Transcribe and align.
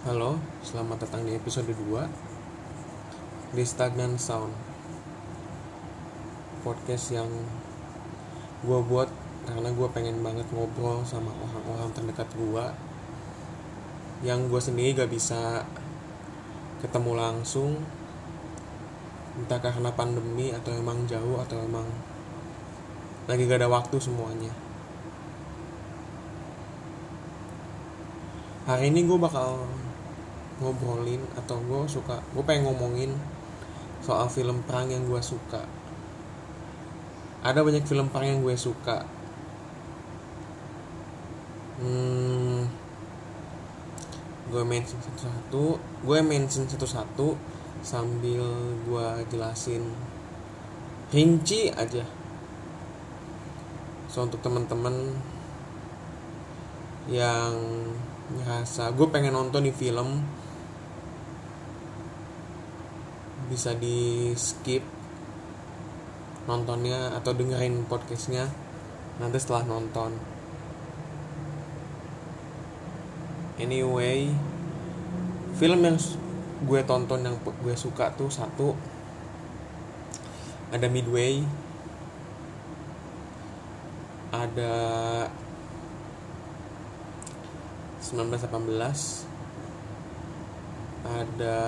Halo, 0.00 0.40
selamat 0.64 1.04
datang 1.04 1.28
di 1.28 1.36
episode 1.36 1.76
2 1.76 3.52
Di 3.52 3.60
Stagnant 3.68 4.16
Sound. 4.16 4.48
Podcast 6.64 7.12
yang 7.12 7.28
gue 8.64 8.80
buat 8.88 9.12
karena 9.44 9.68
gue 9.68 9.88
pengen 9.92 10.24
banget 10.24 10.48
ngobrol 10.56 11.04
sama 11.04 11.28
orang-orang 11.36 11.92
terdekat 11.92 12.32
gue 12.32 12.64
Yang 14.24 14.40
gue 14.48 14.60
sendiri 14.72 15.04
gak 15.04 15.12
bisa 15.12 15.68
ketemu 16.80 17.20
langsung. 17.20 17.84
Entah 19.36 19.60
karena 19.60 19.92
pandemi 19.92 20.48
atau 20.48 20.72
emang 20.80 21.04
jauh 21.04 21.44
atau 21.44 21.60
emang 21.60 21.84
lagi 23.28 23.44
gak 23.44 23.60
ada 23.60 23.68
waktu 23.68 24.00
semuanya. 24.00 24.56
Hari 28.64 28.88
ini 28.88 29.04
gue 29.04 29.20
bakal 29.20 29.68
ngobrolin 30.60 31.24
atau 31.40 31.56
gue 31.64 31.88
suka 31.88 32.20
gue 32.36 32.44
pengen 32.44 32.68
ngomongin 32.68 33.16
soal 34.04 34.28
film 34.28 34.60
perang 34.64 34.88
yang 34.92 35.04
gue 35.08 35.20
suka. 35.20 35.64
Ada 37.40 37.64
banyak 37.64 37.84
film 37.88 38.12
perang 38.12 38.36
yang 38.36 38.40
gue 38.44 38.56
suka. 38.56 39.04
Hmm, 41.80 42.68
gue 44.52 44.62
mention 44.68 45.00
satu-satu 45.00 45.80
gue 46.04 46.18
mention 46.20 46.68
satu-satu 46.68 47.36
sambil 47.80 48.44
gue 48.84 49.06
jelasin. 49.32 49.88
Rinci 51.10 51.72
aja. 51.72 52.04
So 54.12 54.28
untuk 54.28 54.44
teman-teman 54.44 55.16
yang 57.08 57.56
ngerasa 58.30 58.94
gue 58.94 59.06
pengen 59.10 59.34
nonton 59.34 59.66
di 59.66 59.72
film 59.74 60.22
bisa 63.50 63.74
di 63.74 64.30
skip 64.38 64.86
nontonnya 66.46 67.18
atau 67.18 67.34
dengerin 67.34 67.84
podcastnya 67.90 68.46
nanti 69.18 69.36
setelah 69.42 69.66
nonton. 69.66 70.14
Anyway 73.60 74.32
film 75.60 75.84
yang 75.84 76.00
gue 76.64 76.80
tonton 76.88 77.20
yang 77.20 77.36
gue 77.42 77.76
suka 77.76 78.14
tuh 78.16 78.32
satu 78.32 78.72
ada 80.72 80.86
Midway 80.88 81.44
ada 84.32 84.72
1918 87.98 89.26
ada 91.04 91.58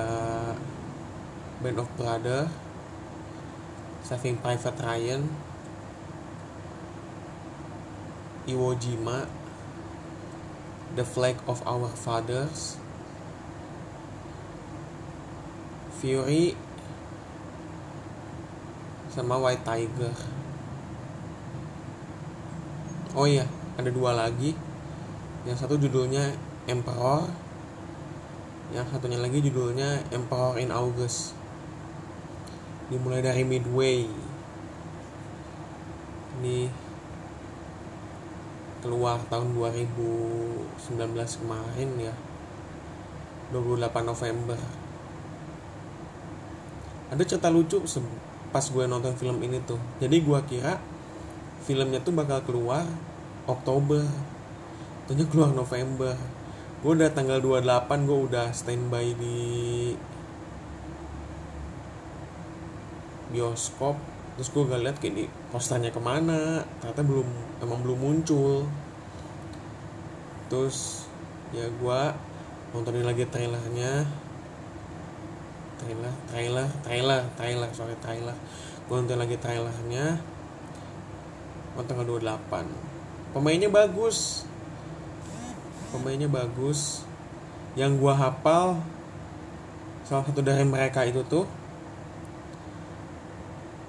Band 1.63 1.79
of 1.79 1.87
Brothers 1.95 2.51
Saving 4.03 4.35
Private 4.43 4.83
Ryan 4.83 5.23
Iwo 8.51 8.75
Jima 8.75 9.31
The 10.99 11.07
Flag 11.07 11.39
of 11.47 11.63
Our 11.63 11.87
Fathers 11.95 12.83
Fury 16.03 16.59
sama 19.07 19.39
White 19.39 19.63
Tiger. 19.63 20.11
Oh 23.15 23.29
iya 23.29 23.47
ada 23.79 23.87
dua 23.95 24.11
lagi. 24.19 24.59
Yang 25.47 25.63
satu 25.63 25.79
judulnya 25.79 26.35
Emperor 26.67 27.31
yang 28.73 28.89
satunya 28.89 29.21
lagi 29.21 29.39
judulnya 29.45 30.01
Emperor 30.11 30.59
in 30.59 30.73
August 30.73 31.42
dimulai 32.89 33.23
dari 33.23 33.47
Midway. 33.47 34.09
Ini 36.41 36.67
keluar 38.83 39.23
tahun 39.31 39.55
2019 39.55 40.91
kemarin 41.15 41.91
ya. 42.03 42.15
28 43.55 43.85
November. 44.03 44.59
Ada 47.13 47.23
cerita 47.29 47.53
lucu 47.53 47.85
pas 48.51 48.65
gue 48.65 48.85
nonton 48.89 49.13
film 49.15 49.39
ini 49.45 49.61
tuh. 49.63 49.79
Jadi 50.01 50.17
gue 50.25 50.41
kira 50.49 50.81
filmnya 51.63 52.01
tuh 52.01 52.17
bakal 52.17 52.41
keluar 52.43 52.89
Oktober. 53.47 54.03
Tentunya 55.07 55.29
keluar 55.31 55.53
November. 55.53 56.17
Gue 56.83 56.99
udah 56.99 57.13
tanggal 57.15 57.39
28 57.39 58.09
gue 58.09 58.19
udah 58.33 58.47
standby 58.51 59.15
di 59.15 59.39
bioskop 63.33 63.97
terus 64.33 64.49
gue 64.49 64.65
gak 64.65 64.81
liat 64.81 64.97
kayak 64.97 65.15
di 65.17 65.25
posternya 65.53 65.93
ke 65.93 66.01
mana 66.01 66.65
ternyata 66.81 67.03
belum 67.05 67.29
emang 67.65 67.81
belum 67.85 67.99
muncul. 67.99 68.69
Terus 70.53 71.09
ya 71.57 71.65
gue 71.69 72.01
nontonin 72.73 73.05
lagi 73.09 73.25
trailernya. 73.29 74.05
Trailer 75.83 76.15
trailer 76.31 76.69
trailer 76.85 77.23
trailer 77.35 77.71
sorry 77.73 77.97
trailer. 78.05 78.37
Gue 78.89 78.97
nonton 79.01 79.21
lagi 79.21 79.37
trailernya. 79.41 80.21
Oh 81.73 81.85
tanggal 81.85 82.05
28 82.05 82.93
pemainnya 83.33 83.73
bagus. 83.73 84.45
Pemainnya 85.93 86.29
bagus. 86.29 87.05
Yang 87.73 88.05
gua 88.05 88.13
hafal 88.13 88.77
salah 90.05 90.29
satu 90.29 90.45
dari 90.45 90.61
mereka 90.69 91.09
itu 91.09 91.25
tuh 91.25 91.49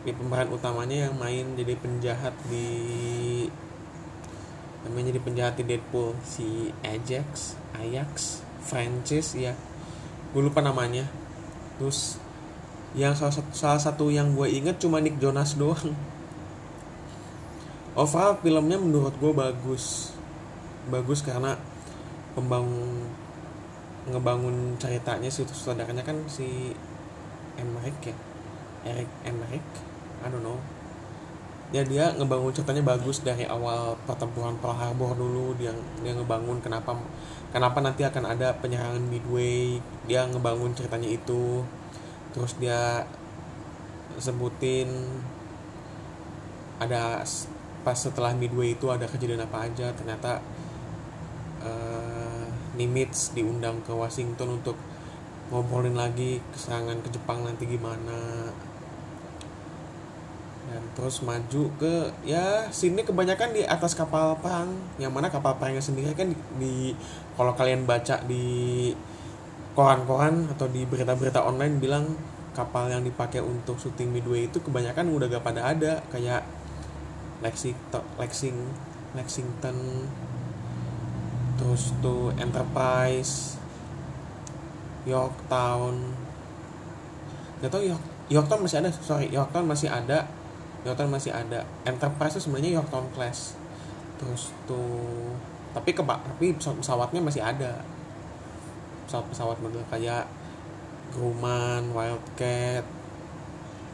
di 0.04 0.12
pemeran 0.12 0.52
utamanya 0.52 1.08
yang 1.08 1.16
main 1.16 1.56
jadi 1.56 1.80
penjahat 1.80 2.36
di 2.52 2.68
namanya 4.84 5.16
jadi 5.16 5.22
penjahat 5.24 5.54
di 5.56 5.64
Deadpool. 5.64 6.12
Si 6.28 6.76
Ajax 6.84 7.56
Ajax 7.80 8.44
Francis 8.60 9.32
ya. 9.36 9.56
Gue 10.36 10.44
lupa 10.44 10.60
namanya. 10.60 11.08
Terus 11.80 12.20
yang 12.94 13.16
salah 13.16 13.32
satu, 13.32 13.50
salah 13.56 13.82
satu 13.82 14.06
yang 14.12 14.36
gue 14.36 14.48
inget 14.52 14.78
cuma 14.84 15.00
Nick 15.00 15.18
Jonas 15.24 15.56
doang. 15.56 15.96
Overall 17.96 18.36
filmnya 18.44 18.76
menurut 18.76 19.16
gue 19.24 19.32
bagus. 19.32 20.12
Bagus 20.92 21.24
karena 21.24 21.56
pembangun 22.36 23.08
ngebangun 24.04 24.76
ceritanya 24.76 25.32
si 25.32 25.48
sutradaranya 25.48 26.04
kan 26.04 26.20
si 26.28 26.76
Emmerich 27.56 28.04
ya. 28.04 28.16
Eric 28.84 29.08
Emmerich 29.24 29.93
I 30.24 30.32
don't 30.32 30.42
know. 30.42 30.58
Ya 31.74 31.82
dia 31.84 32.14
ngebangun 32.16 32.54
ceritanya 32.54 32.96
bagus 32.96 33.26
dari 33.26 33.44
awal 33.50 33.98
pertempuran 34.08 34.56
Pearl 34.64 34.78
Harbor 34.78 35.18
dulu. 35.20 35.58
Dia 35.60 35.76
dia 36.00 36.14
ngebangun 36.16 36.64
kenapa 36.64 36.96
kenapa 37.52 37.84
nanti 37.84 38.08
akan 38.08 38.24
ada 38.30 38.56
penyerangan 38.58 39.04
Midway. 39.04 39.84
Dia 40.08 40.24
ngebangun 40.30 40.72
ceritanya 40.72 41.10
itu. 41.10 41.66
Terus 42.32 42.56
dia 42.62 43.04
sebutin 44.18 44.90
ada 46.78 47.26
pas 47.84 47.98
setelah 48.00 48.32
Midway 48.32 48.78
itu 48.80 48.88
ada 48.88 49.04
kejadian 49.10 49.44
apa 49.44 49.68
aja 49.68 49.92
ternyata 49.92 50.40
uh, 51.60 52.48
Nimitz 52.80 53.36
diundang 53.36 53.84
ke 53.84 53.92
Washington 53.92 54.62
untuk 54.62 54.80
ngobrolin 55.52 55.94
lagi 55.94 56.40
keserangan 56.56 57.04
ke 57.04 57.12
Jepang 57.12 57.44
nanti 57.44 57.68
gimana 57.68 58.50
dan 60.74 60.82
terus 60.98 61.22
maju 61.22 61.70
ke 61.78 62.10
ya 62.26 62.66
sini 62.74 63.06
kebanyakan 63.06 63.54
di 63.54 63.62
atas 63.62 63.94
kapal 63.94 64.34
perang. 64.42 64.74
Yang 64.98 65.14
mana 65.14 65.30
kapal 65.30 65.54
perangnya 65.62 65.86
sendiri 65.86 66.18
kan 66.18 66.34
di, 66.34 66.38
di 66.58 66.76
kalau 67.38 67.54
kalian 67.54 67.86
baca 67.86 68.26
di 68.26 68.90
koran-koran 69.78 70.50
atau 70.50 70.66
di 70.66 70.82
berita-berita 70.90 71.46
online 71.46 71.78
bilang 71.78 72.10
kapal 72.58 72.90
yang 72.90 73.06
dipakai 73.06 73.42
untuk 73.42 73.78
syuting 73.78 74.10
Midway 74.10 74.50
itu 74.50 74.58
kebanyakan 74.62 75.14
udah 75.14 75.30
gak 75.30 75.46
pada 75.46 75.62
ada. 75.70 76.02
Kayak 76.10 76.42
Lexington 77.46 78.02
Lexing 78.18 78.58
Lexington 79.14 79.78
terus 81.62 81.94
tuh 82.02 82.34
Enterprise 82.42 83.62
Yorktown. 85.06 86.18
Gak 87.62 87.70
tau 87.70 87.86
York 87.86 88.04
Yorktown 88.34 88.66
masih 88.66 88.82
ada 88.82 88.90
sorry 88.90 89.30
Yorktown 89.30 89.70
masih 89.70 89.94
ada 89.94 90.26
Yorktown 90.84 91.12
masih 91.12 91.32
ada. 91.32 91.64
Enterprise 91.88 92.38
itu 92.38 92.48
sebenarnya 92.48 92.80
Yorktown 92.80 93.08
class. 93.16 93.56
Terus 94.20 94.52
tuh 94.68 95.36
tapi 95.74 95.96
ke 95.96 96.04
tapi 96.06 96.54
pesawat 96.54 96.80
pesawatnya 96.84 97.22
masih 97.24 97.42
ada. 97.42 97.82
Pesawat 99.08 99.26
pesawat 99.32 99.58
model 99.64 99.84
kayak 99.88 100.28
Grumman, 101.16 101.96
Wildcat, 101.96 102.84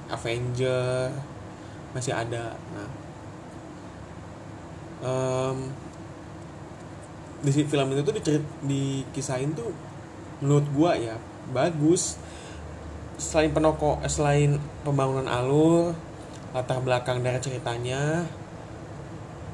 Avenger 0.10 1.14
masih 1.94 2.14
ada. 2.14 2.58
Nah 2.74 2.90
um, 5.04 5.58
di 7.40 7.52
film 7.64 7.88
itu 7.96 8.02
tuh 8.04 8.14
dicerit, 8.16 8.46
dikisahin 8.68 9.56
tuh 9.56 9.72
menurut 10.44 10.68
gua 10.76 10.92
ya 10.96 11.16
bagus. 11.56 12.20
Selain 13.20 13.52
penoko 13.52 14.00
eh, 14.00 14.12
selain 14.12 14.56
pembangunan 14.88 15.28
alur 15.28 15.92
latar 16.56 16.80
belakang 16.82 17.22
dari 17.22 17.40
ceritanya. 17.42 18.26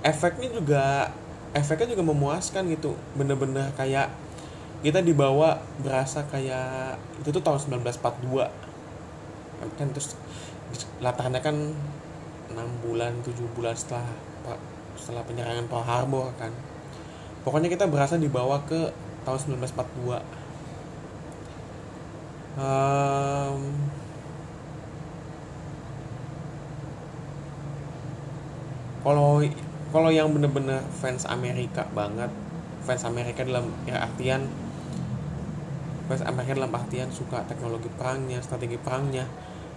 Efeknya 0.05 0.49
juga 0.53 1.09
efeknya 1.55 1.95
juga 1.97 2.03
memuaskan 2.05 2.69
gitu. 2.71 2.95
Bener-bener 3.17 3.71
kayak 3.75 4.11
kita 4.85 5.01
dibawa 5.01 5.57
berasa 5.81 6.21
kayak 6.29 6.99
itu 7.23 7.33
tuh 7.33 7.41
tahun 7.41 7.81
1942 7.81 8.45
kan 9.79 9.87
terus 9.89 10.13
latarnya 11.01 11.41
kan 11.41 11.55
6 12.53 12.85
bulan 12.85 13.17
7 13.25 13.33
bulan 13.57 13.73
setelah 13.73 14.05
setelah 14.93 15.25
penyerangan 15.25 15.65
Pearl 15.65 15.85
Harbor 15.87 16.29
kan. 16.37 16.53
Pokoknya 17.41 17.69
kita 17.69 17.89
berasa 17.89 18.17
dibawa 18.17 18.61
ke 18.65 18.93
tahun 19.25 19.57
1942 19.57 20.21
um, 22.59 23.61
kalau 29.05 29.45
kalau 29.93 30.09
yang 30.09 30.33
bener-bener 30.33 30.81
fans 30.97 31.29
Amerika 31.29 31.85
banget 31.93 32.33
fans 32.85 33.05
Amerika 33.05 33.41
dalam 33.41 33.73
ya, 33.85 34.01
artian 34.01 34.45
fans 36.05 36.21
Amerika 36.21 36.53
dalam 36.57 36.73
artian 36.73 37.09
suka 37.09 37.41
teknologi 37.49 37.89
perangnya 37.93 38.41
strategi 38.41 38.77
perangnya. 38.77 39.25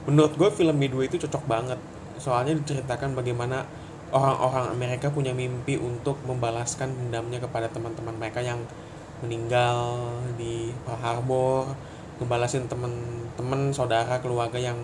Menurut 0.05 0.37
gue 0.37 0.49
film 0.53 0.77
Midway 0.77 1.09
itu 1.09 1.21
cocok 1.21 1.45
banget. 1.49 1.81
Soalnya 2.21 2.57
diceritakan 2.57 3.17
bagaimana 3.17 3.65
orang-orang 4.13 4.73
Amerika 4.73 5.13
punya 5.13 5.37
mimpi 5.37 5.77
untuk 5.77 6.17
membalaskan 6.25 6.89
dendamnya 6.97 7.41
kepada 7.45 7.69
teman-teman 7.69 8.17
mereka 8.17 8.41
yang 8.41 8.61
meninggal 9.21 10.09
di 10.41 10.73
Pearl 10.85 11.01
Harbor 11.01 11.77
ngebalasin 12.19 12.67
teman-teman 12.67 13.71
saudara 13.71 14.19
keluarga 14.19 14.59
yang 14.59 14.79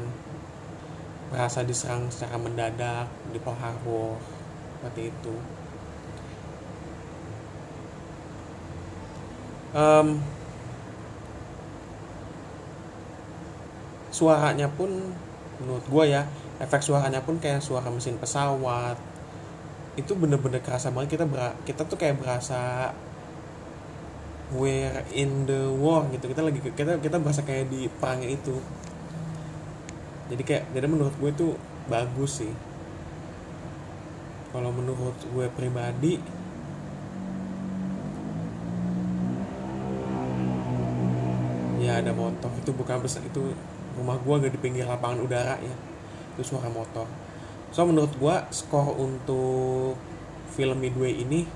merasa 1.33 1.67
diserang 1.67 2.07
secara 2.13 2.39
mendadak 2.39 3.09
di 3.33 3.39
Pearl 3.41 3.59
Harbor 3.59 4.21
seperti 4.85 5.09
itu. 5.09 5.35
Um, 9.73 10.21
suaranya 14.13 14.69
pun 14.69 14.93
menurut 15.65 15.89
gue 15.89 16.05
ya 16.13 16.29
efek 16.61 16.85
suaranya 16.85 17.25
pun 17.25 17.41
kayak 17.41 17.65
suara 17.65 17.89
mesin 17.89 18.21
pesawat. 18.21 19.01
Itu 19.97 20.13
bener-bener 20.21 20.61
kerasa 20.61 20.93
banget. 20.93 21.17
Kita 21.17 21.25
ber 21.25 21.57
kita 21.65 21.89
tuh 21.89 21.97
kayak 21.97 22.21
berasa 22.21 22.93
we're 24.53 25.01
in 25.17 25.49
the 25.49 25.73
war 25.81 26.05
gitu. 26.13 26.29
Kita 26.29 26.45
lagi 26.45 26.61
kita 26.61 27.01
kita 27.01 27.17
berasa 27.17 27.41
kayak 27.41 27.73
di 27.73 27.89
perangnya 27.89 28.37
itu. 28.37 28.61
Jadi 30.29 30.43
kayak 30.45 30.77
jadi 30.77 30.87
menurut 30.93 31.17
gue 31.17 31.31
itu 31.33 31.49
bagus 31.89 32.45
sih 32.45 32.74
kalau 34.55 34.71
menurut 34.71 35.19
gue 35.19 35.47
pribadi 35.51 36.23
ya 41.83 41.99
ada 41.99 42.15
motor. 42.15 42.55
Itu 42.63 42.71
bukan 42.71 43.03
besar 43.03 43.27
itu 43.27 43.51
rumah 43.99 44.15
gue 44.23 44.47
gak 44.47 44.55
di 44.55 44.61
pinggir 44.63 44.87
lapangan 44.87 45.27
udara 45.27 45.59
ya. 45.59 45.75
Itu 46.39 46.55
suara 46.55 46.71
motor. 46.71 47.11
So 47.75 47.83
menurut 47.83 48.15
gue 48.15 48.37
skor 48.55 48.95
untuk 48.95 49.99
film 50.55 50.79
Midway 50.79 51.19
ini 51.19 51.51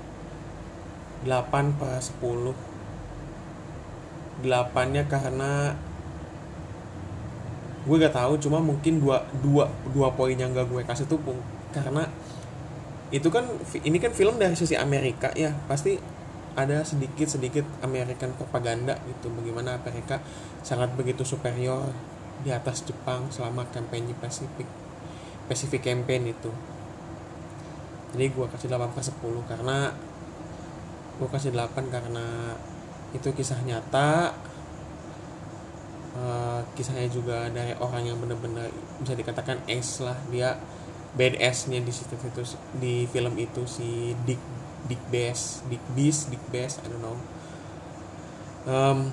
8 1.23 1.79
per 1.79 2.03
10 2.03 2.51
8 4.43 4.91
nya 4.91 5.03
karena 5.07 5.71
gue 7.87 7.95
gak 7.95 8.11
tahu 8.11 8.35
cuma 8.43 8.59
mungkin 8.59 8.99
dua 8.99 9.23
dua 9.39 9.71
dua 9.95 10.11
poin 10.11 10.35
yang 10.35 10.51
gak 10.51 10.67
gue 10.67 10.83
kasih 10.83 11.07
tuh 11.07 11.19
karena 11.71 12.07
itu 13.09 13.27
kan 13.33 13.45
ini 13.81 13.97
kan 13.97 14.13
film 14.13 14.37
dari 14.37 14.53
sisi 14.53 14.77
Amerika 14.77 15.33
ya. 15.33 15.53
Pasti 15.65 15.97
ada 16.57 16.83
sedikit 16.83 17.29
sedikit 17.29 17.65
American 17.85 18.35
propaganda 18.35 18.97
gitu 19.07 19.31
bagaimana 19.31 19.79
Amerika 19.79 20.19
sangat 20.65 20.91
begitu 20.97 21.23
superior 21.23 21.87
di 22.43 22.51
atas 22.51 22.83
Jepang 22.83 23.31
selama 23.31 23.67
kampanye 23.69 24.15
Pasifik 24.17 24.67
Pacific 25.49 25.81
Campaign 25.81 26.29
itu. 26.29 26.51
Jadi 28.13 28.25
gue 28.33 28.45
kasih 28.49 28.69
8 28.73 28.95
per 28.95 29.03
10 29.05 29.49
karena 29.49 29.77
gue 31.19 31.29
kasih 31.29 31.51
8 31.53 31.93
karena 31.93 32.57
itu 33.13 33.29
kisah 33.33 33.57
nyata 33.65 34.33
uh, 36.17 36.61
kisahnya 36.77 37.09
juga 37.09 37.49
dari 37.49 37.73
orang 37.77 38.05
yang 38.05 38.17
benar-benar 38.21 38.69
bisa 39.01 39.13
dikatakan 39.13 39.61
ace 39.69 40.05
lah. 40.05 40.17
Dia 40.33 40.57
badass-nya 41.17 41.81
di 41.81 41.89
situ 41.89 42.13
di 42.77 43.09
film 43.09 43.33
itu 43.41 43.65
si 43.65 44.13
Dick 44.29 44.41
Dick 44.85 45.01
Bass 45.09 45.65
Dick 45.65 45.81
Beast 45.97 46.29
Dick 46.29 46.43
Bass 46.53 46.77
I 46.81 46.87
don't 46.89 47.01
know. 47.01 47.17
Um, 48.69 49.09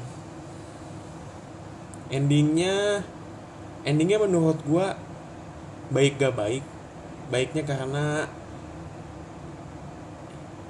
endingnya 2.12 3.00
endingnya 3.86 4.18
menurut 4.20 4.58
gue 4.66 4.86
baik 5.94 6.18
gak 6.18 6.34
baik? 6.36 6.64
Baiknya 7.26 7.62
karena 7.66 8.30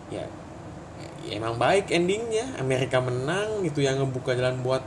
ya, 0.08 0.24
ya 1.24 1.32
emang 1.36 1.56
baik 1.56 1.90
endingnya. 1.90 2.56
Amerika 2.60 3.00
menang 3.00 3.64
itu 3.64 3.82
yang 3.82 4.00
ngebuka 4.00 4.36
jalan 4.36 4.60
buat 4.60 4.84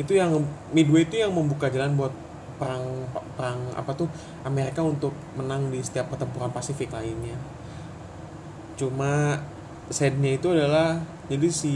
itu 0.00 0.16
yang 0.16 0.40
Midway 0.72 1.04
itu 1.04 1.20
yang 1.20 1.32
membuka 1.36 1.68
jalan 1.68 1.92
buat 1.92 2.12
perang 2.56 3.04
perang 3.40 3.72
apa 3.72 3.96
tuh 3.96 4.04
Amerika 4.44 4.84
untuk 4.84 5.16
menang 5.32 5.72
di 5.72 5.80
setiap 5.80 6.12
pertempuran 6.12 6.52
Pasifik 6.52 6.92
lainnya. 6.92 7.40
Cuma 8.76 9.40
sadnya 9.88 10.36
itu 10.36 10.52
adalah 10.52 11.00
jadi 11.32 11.48
si 11.48 11.74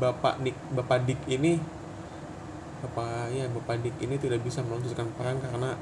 bapak 0.00 0.40
Dick 0.40 0.56
bapak 0.72 1.04
Dick 1.04 1.20
ini 1.28 1.60
bapak 2.80 3.28
ya 3.28 3.44
bapak 3.52 3.84
Dick 3.84 3.94
ini 4.00 4.16
tidak 4.16 4.40
bisa 4.40 4.64
melanjutkan 4.64 5.06
perang 5.20 5.36
karena 5.44 5.76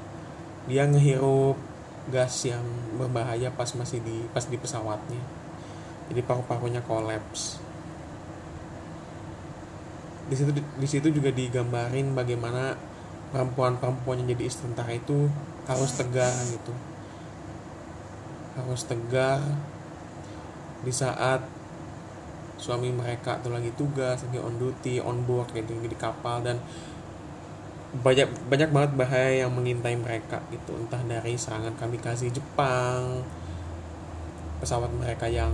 dia 0.67 0.83
ngehirup 0.83 1.55
gas 2.11 2.43
yang 2.43 2.61
berbahaya 2.99 3.47
pas 3.55 3.71
masih 3.71 4.03
di 4.03 4.27
pas 4.35 4.43
di 4.43 4.59
pesawatnya. 4.59 5.21
Jadi 6.11 6.21
paru-parunya 6.27 6.83
kolaps. 6.83 7.63
Di 10.27 10.35
situ 10.35 10.51
di 10.51 10.87
situ 10.87 11.07
juga 11.07 11.31
digambarin 11.31 12.11
bagaimana 12.11 12.75
perempuan-perempuan 13.31 14.27
jadi 14.27 14.43
istri 14.45 14.67
tentara 14.71 14.93
itu 14.95 15.31
harus 15.65 15.91
tegar 15.95 16.31
gitu. 16.51 16.73
Harus 18.59 18.81
tegar. 18.85 19.41
Di 20.81 20.93
saat 20.93 21.41
suami 22.61 22.93
mereka 22.93 23.41
tuh 23.41 23.49
lagi 23.49 23.73
tugas 23.73 24.21
lagi 24.21 24.37
on 24.37 24.61
duty 24.61 25.01
on 25.01 25.25
board 25.25 25.49
gitu 25.49 25.73
di 25.81 25.97
kapal 25.97 26.45
dan 26.45 26.61
banyak 28.05 28.29
banyak 28.45 28.69
banget 28.69 28.91
bahaya 28.93 29.43
yang 29.43 29.51
mengintai 29.51 29.97
mereka 29.97 30.39
gitu. 30.53 30.77
Entah 30.77 31.01
dari 31.03 31.33
serangan 31.35 31.73
kami 31.75 31.97
kasih 31.97 32.29
Jepang 32.29 33.25
pesawat 34.61 34.93
mereka 34.93 35.25
yang 35.25 35.51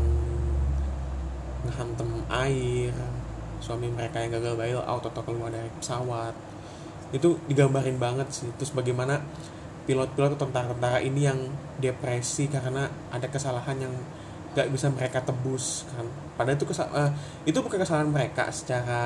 ngehantem 1.64 2.22
air 2.28 2.94
suami 3.58 3.90
mereka 3.90 4.22
yang 4.22 4.32
gagal 4.38 4.54
bail 4.54 4.82
out 4.86 5.02
atau 5.02 5.24
keluar 5.26 5.50
dari 5.50 5.68
pesawat 5.80 6.36
itu 7.16 7.40
digambarin 7.48 7.96
banget 8.00 8.28
sih. 8.32 8.50
Terus 8.60 8.72
bagaimana 8.76 9.24
pilot-pilot 9.88 10.36
tentara-tentara 10.36 11.00
ini 11.00 11.28
yang 11.28 11.40
depresi 11.80 12.52
karena 12.52 12.92
ada 13.14 13.28
kesalahan 13.32 13.80
yang 13.80 13.94
gak 14.58 14.68
bisa 14.74 14.92
mereka 14.92 15.24
tebus 15.24 15.88
kan. 15.94 16.06
Padahal 16.36 16.58
itu 16.60 16.66
kesal 16.68 16.88
uh, 16.92 17.12
itu 17.48 17.58
bukan 17.60 17.80
kesalahan 17.80 18.10
mereka. 18.10 18.52
Secara 18.52 19.04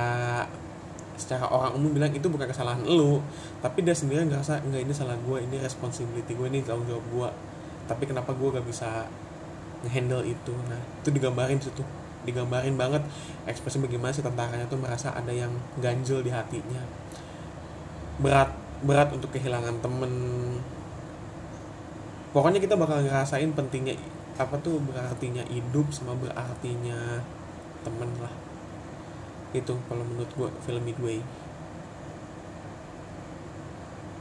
secara 1.19 1.45
orang 1.53 1.77
umum 1.77 1.93
bilang 1.93 2.09
itu 2.09 2.25
bukan 2.25 2.49
kesalahan 2.49 2.81
lu 2.81 3.21
tapi 3.61 3.85
dia 3.85 3.93
sendiri 3.93 4.25
ngerasa 4.25 4.65
enggak 4.65 4.89
ini 4.89 4.89
salah 4.89 5.13
gue 5.21 5.37
ini 5.37 5.61
responsibility 5.61 6.33
gue 6.33 6.47
ini 6.49 6.65
tanggung 6.65 6.89
jawab 6.89 7.05
gue 7.13 7.29
tapi 7.85 8.09
kenapa 8.09 8.33
gue 8.33 8.49
gak 8.57 8.65
bisa 8.65 9.05
ngehandle 9.85 10.23
itu? 10.25 10.53
Nah 10.69 10.81
itu 11.01 11.09
digambarin 11.09 11.59
situ. 11.61 11.83
Digambarin 12.21 12.77
banget 12.77 13.01
ekspresi 13.49 13.81
bagaimana 13.81 14.13
si 14.13 14.21
tentaranya 14.21 14.65
tuh 14.69 14.77
merasa 14.77 15.09
ada 15.13 15.33
yang 15.33 15.49
ganjil 15.81 16.21
di 16.21 16.29
hatinya 16.29 16.81
berat 18.19 18.51
berat 18.81 19.13
untuk 19.13 19.29
kehilangan 19.31 19.77
temen. 19.79 20.11
Pokoknya 22.31 22.59
kita 22.63 22.79
bakal 22.79 23.03
ngerasain 23.05 23.51
pentingnya 23.53 23.95
apa 24.39 24.57
tuh 24.57 24.81
berartinya 24.81 25.45
hidup 25.51 25.91
sama 25.93 26.17
berartinya 26.17 27.21
temen 27.85 28.09
lah. 28.17 28.33
Itu 29.51 29.77
kalau 29.85 30.03
menurut 30.07 30.31
gue 30.33 30.49
film 30.65 30.83
Midway. 30.83 31.19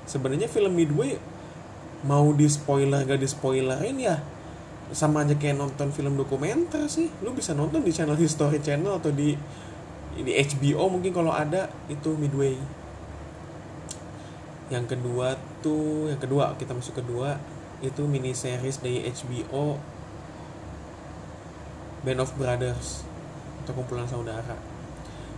Sebenarnya 0.04 0.50
film 0.50 0.74
Midway 0.74 1.16
mau 2.02 2.34
di 2.34 2.48
spoiler 2.50 3.06
gak 3.06 3.20
di 3.20 3.28
spoilerin 3.28 3.96
ya 4.00 4.16
sama 4.90 5.22
aja 5.22 5.38
kayak 5.38 5.54
nonton 5.54 5.94
film 5.94 6.18
dokumenter 6.18 6.90
sih. 6.90 7.08
Lu 7.22 7.30
bisa 7.30 7.54
nonton 7.54 7.86
di 7.86 7.94
channel 7.94 8.18
History 8.18 8.58
Channel 8.58 8.98
atau 8.98 9.14
di 9.14 9.38
di 10.20 10.32
HBO 10.34 10.90
mungkin 10.90 11.14
kalau 11.14 11.30
ada 11.30 11.70
itu 11.86 12.12
Midway 12.18 12.58
yang 14.70 14.86
kedua 14.86 15.34
tuh 15.60 16.06
yang 16.06 16.22
kedua 16.22 16.54
kita 16.54 16.70
masuk 16.70 17.02
kedua 17.02 17.36
itu 17.82 18.06
mini 18.06 18.30
series 18.30 18.78
dari 18.78 19.02
HBO 19.02 19.76
Band 22.06 22.22
of 22.22 22.32
Brothers 22.38 23.04
atau 23.64 23.72
kumpulan 23.76 24.08
saudara. 24.08 24.56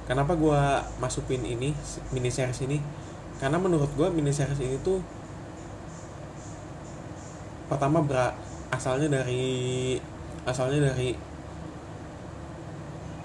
Kenapa 0.06 0.36
gue 0.36 0.62
masukin 1.00 1.42
ini 1.42 1.72
mini 2.12 2.30
series 2.30 2.60
ini? 2.62 2.78
Karena 3.40 3.58
menurut 3.58 3.90
gue 3.96 4.08
mini 4.12 4.30
series 4.30 4.60
ini 4.60 4.76
tuh 4.84 5.00
pertama 7.72 8.04
bra 8.04 8.36
asalnya 8.68 9.22
dari 9.22 9.96
asalnya 10.44 10.92
dari 10.92 11.16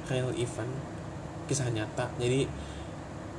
real 0.07 0.31
event 0.39 0.71
kisah 1.51 1.67
nyata. 1.67 2.07
Jadi 2.15 2.47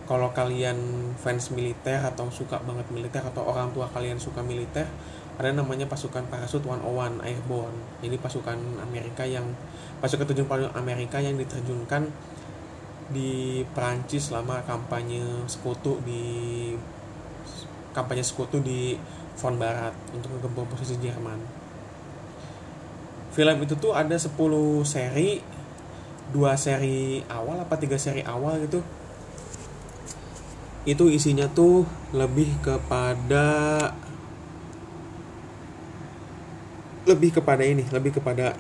kalau 0.09 0.33
kalian 0.33 1.13
fans 1.21 1.53
militer 1.53 2.01
atau 2.01 2.33
suka 2.33 2.57
banget 2.65 2.89
militer 2.89 3.21
atau 3.21 3.45
orang 3.45 3.69
tua 3.77 3.85
kalian 3.93 4.17
suka 4.17 4.41
militer 4.41 4.89
ada 5.37 5.55
namanya 5.55 5.87
pasukan 5.87 6.27
parasut 6.27 6.65
101 6.67 7.23
Airborne. 7.23 7.79
Ini 8.03 8.19
pasukan 8.19 8.59
Amerika 8.83 9.23
yang 9.23 9.47
pasukan 10.03 10.27
terjun 10.27 10.51
payung 10.51 10.75
Amerika 10.75 11.23
yang 11.23 11.39
diterjunkan 11.39 12.11
di 13.15 13.63
Perancis 13.71 14.33
selama 14.33 14.65
kampanye 14.67 15.23
sekutu 15.47 16.03
di 16.03 16.75
kampanye 17.95 18.25
sekutu 18.27 18.59
di 18.59 18.99
front 19.39 19.61
barat 19.61 19.95
untuk 20.11 20.35
menggempur 20.35 20.67
posisi 20.75 20.99
Jerman. 20.99 21.39
Film 23.31 23.57
itu 23.63 23.79
tuh 23.79 23.95
ada 23.95 24.19
10 24.19 24.35
seri 24.83 25.39
dua 26.29 26.59
seri 26.61 27.25
awal 27.31 27.63
apa 27.65 27.79
tiga 27.81 27.97
seri 27.97 28.21
awal 28.27 28.61
gitu 28.67 28.83
itu 30.87 31.11
isinya 31.11 31.51
tuh 31.51 31.87
lebih 32.15 32.49
kepada 32.63 33.47
lebih 37.09 37.41
kepada 37.41 37.65
ini 37.65 37.89
lebih 37.89 38.21
kepada 38.21 38.53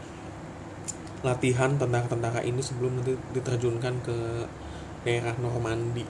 latihan 1.22 1.74
tentara-tentara 1.74 2.40
ini 2.46 2.62
sebelum 2.62 2.98
nanti 3.02 3.18
diterjunkan 3.34 3.94
ke 4.06 4.18
daerah 5.02 5.34
Normandi. 5.42 6.06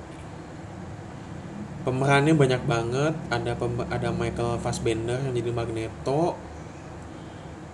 Pemerannya 1.85 2.37
banyak 2.37 2.63
banget. 2.69 3.15
Ada 3.33 3.57
ada 3.89 4.09
Michael 4.13 4.61
Fassbender 4.61 5.17
yang 5.25 5.33
jadi 5.33 5.51
Magneto. 5.53 6.37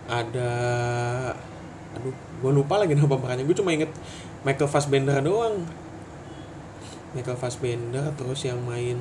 Ada 0.06 0.52
aduh 1.94 2.14
gue 2.14 2.52
lupa 2.54 2.78
lagi 2.78 2.94
nama 2.94 3.10
pemerannya. 3.10 3.42
Gue 3.42 3.56
cuma 3.58 3.74
inget 3.74 3.90
Michael 4.46 4.70
Fassbender 4.70 5.18
doang 5.18 5.66
Michael 7.14 7.38
Fassbender 7.38 8.10
terus 8.18 8.42
yang 8.42 8.58
main 8.66 8.98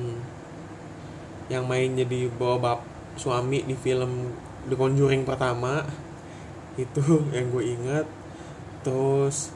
yang 1.52 1.68
main 1.68 1.92
jadi 1.92 2.30
bawa 2.40 2.56
bap 2.56 2.80
suami 3.20 3.62
di 3.66 3.76
film 3.76 4.32
The 4.70 4.76
Conjuring 4.78 5.26
pertama. 5.28 5.84
Itu 6.78 7.02
yang 7.36 7.50
gue 7.52 7.64
ingat. 7.74 8.06
Terus 8.86 9.52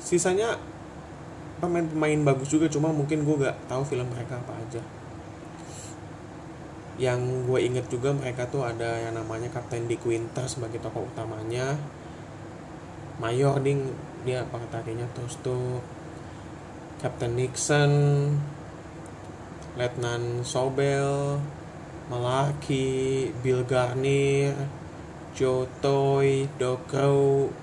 sisanya 0.00 0.54
pemain-pemain 1.58 2.22
bagus 2.22 2.52
juga 2.52 2.70
cuma 2.70 2.94
mungkin 2.94 3.26
gue 3.26 3.36
gak 3.42 3.56
tahu 3.66 3.82
film 3.82 4.06
mereka 4.10 4.38
apa 4.38 4.54
aja. 4.58 4.82
Yang 6.96 7.20
gue 7.44 7.58
inget 7.60 7.86
juga 7.92 8.10
mereka 8.16 8.48
tuh 8.48 8.64
ada 8.64 9.04
yang 9.04 9.12
namanya 9.12 9.52
Kapten 9.52 9.84
Dick 9.84 10.00
Winter 10.06 10.48
sebagai 10.48 10.80
tokoh 10.80 11.04
utamanya. 11.04 11.76
Mayor 13.16 13.60
Ding 13.64 13.92
dia 14.26 14.42
terus 15.14 15.38
tuh 15.40 15.78
Captain 16.98 17.38
Nixon 17.38 17.92
Letnan 19.78 20.42
Sobel 20.42 21.38
Malarkey 22.10 23.30
Bill 23.40 23.62
Garnier 23.62 24.58
Joe 25.38 25.70
Toy 25.78 26.50
Doc 26.58 26.90
Crow 26.90 27.54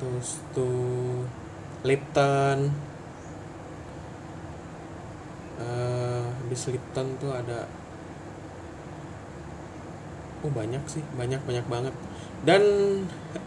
terus 0.00 0.42
tuh 0.52 1.24
Lipton. 1.84 2.72
Uh, 5.54 6.26
di 6.50 6.56
Lipton 6.56 7.06
tuh 7.22 7.30
ada 7.30 7.68
oh 10.44 10.52
banyak 10.52 10.82
sih 10.90 11.00
banyak 11.14 11.40
banyak 11.46 11.64
banget 11.70 11.94
dan 12.44 12.62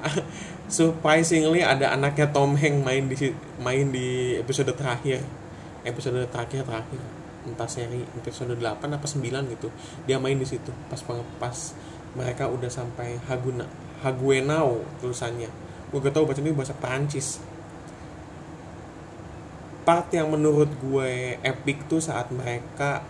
surprisingly 0.68 1.64
ada 1.64 1.96
anaknya 1.96 2.28
Tom 2.34 2.58
Hanks 2.60 2.84
main 2.84 3.08
di 3.08 3.16
main 3.62 3.88
di 3.94 4.36
episode 4.36 4.74
terakhir. 4.76 5.24
Episode 5.88 6.28
terakhir 6.28 6.68
terakhir. 6.68 7.02
Entah 7.48 7.70
seri 7.70 8.04
episode 8.20 8.60
8 8.60 8.84
apa 8.84 9.08
9 9.08 9.24
gitu. 9.56 9.72
Dia 10.04 10.20
main 10.20 10.36
di 10.36 10.44
situ. 10.44 10.74
Pas 10.92 11.00
pas 11.40 11.58
mereka 12.18 12.52
udah 12.52 12.68
sampai 12.68 13.22
Haguna 13.30 13.64
Haguenau 14.04 14.84
tulisannya. 15.00 15.48
Gue 15.88 16.04
gak 16.04 16.18
tau 16.18 16.28
ini 16.28 16.52
bahasa 16.52 16.76
Perancis. 16.76 17.40
Part 19.88 20.12
yang 20.12 20.28
menurut 20.28 20.68
gue 20.84 21.40
epic 21.40 21.88
tuh 21.88 22.04
saat 22.04 22.28
mereka 22.36 23.08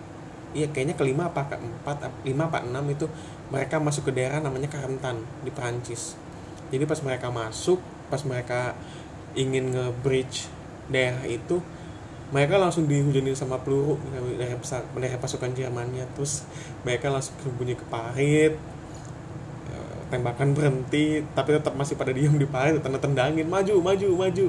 iya 0.58 0.68
kayaknya 0.74 0.98
kelima 0.98 1.30
apa 1.30 1.46
keempat 1.54 2.10
lima 2.26 2.50
apa 2.50 2.66
enam 2.66 2.82
itu 2.90 3.06
mereka 3.54 3.78
masuk 3.78 4.10
ke 4.10 4.12
daerah 4.18 4.42
namanya 4.42 4.66
Karentan 4.66 5.22
di 5.46 5.54
Perancis. 5.54 6.18
Jadi 6.74 6.84
pas 6.90 6.98
mereka 7.06 7.30
masuk 7.30 7.78
pas 8.10 8.20
mereka 8.26 8.74
ingin 9.38 9.70
nge-bridge 9.70 10.50
daerah 10.90 11.22
itu 11.30 11.62
mereka 12.34 12.60
langsung 12.60 12.90
dihujani 12.90 13.32
sama 13.38 13.62
peluru 13.62 13.96
dari, 14.36 14.58
dari 15.00 15.16
pasukan 15.16 15.54
Jermannya. 15.54 16.10
Terus 16.18 16.44
mereka 16.82 17.14
langsung 17.14 17.38
berbunyi 17.40 17.78
ke 17.78 17.86
parit 17.88 18.58
eh, 19.72 19.98
tembakan 20.12 20.58
berhenti 20.58 21.24
tapi 21.38 21.56
tetap 21.56 21.78
masih 21.78 21.96
pada 21.96 22.12
diem 22.12 22.34
di 22.36 22.50
parit 22.50 22.82
tanda 22.82 22.98
tendangin 22.98 23.46
maju 23.46 23.78
maju 23.80 24.28
maju. 24.28 24.48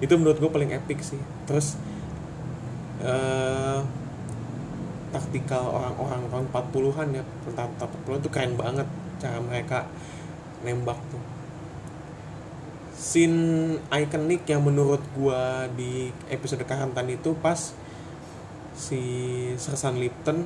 Itu 0.00 0.12
menurut 0.16 0.40
gue 0.40 0.50
paling 0.50 0.72
epic 0.72 1.04
sih. 1.04 1.20
Terus 1.44 1.76
uh, 3.04 3.84
taktikal 5.10 5.66
orang-orang 5.70 6.22
tahun 6.30 6.46
40-an 6.54 7.08
ya 7.18 7.24
tahun 7.54 7.70
40-an 7.78 8.20
itu 8.22 8.30
keren 8.30 8.54
banget 8.54 8.88
cara 9.18 9.38
mereka 9.42 9.86
nembak 10.62 10.98
tuh. 11.10 11.22
Scene 12.94 13.76
ikonik 13.90 14.44
yang 14.44 14.62
menurut 14.62 15.00
gua 15.16 15.66
di 15.72 16.12
episode 16.28 16.62
karantan 16.68 17.08
itu 17.10 17.32
pas 17.38 17.72
si 18.76 19.02
Sersan 19.56 19.98
Lipton 19.98 20.44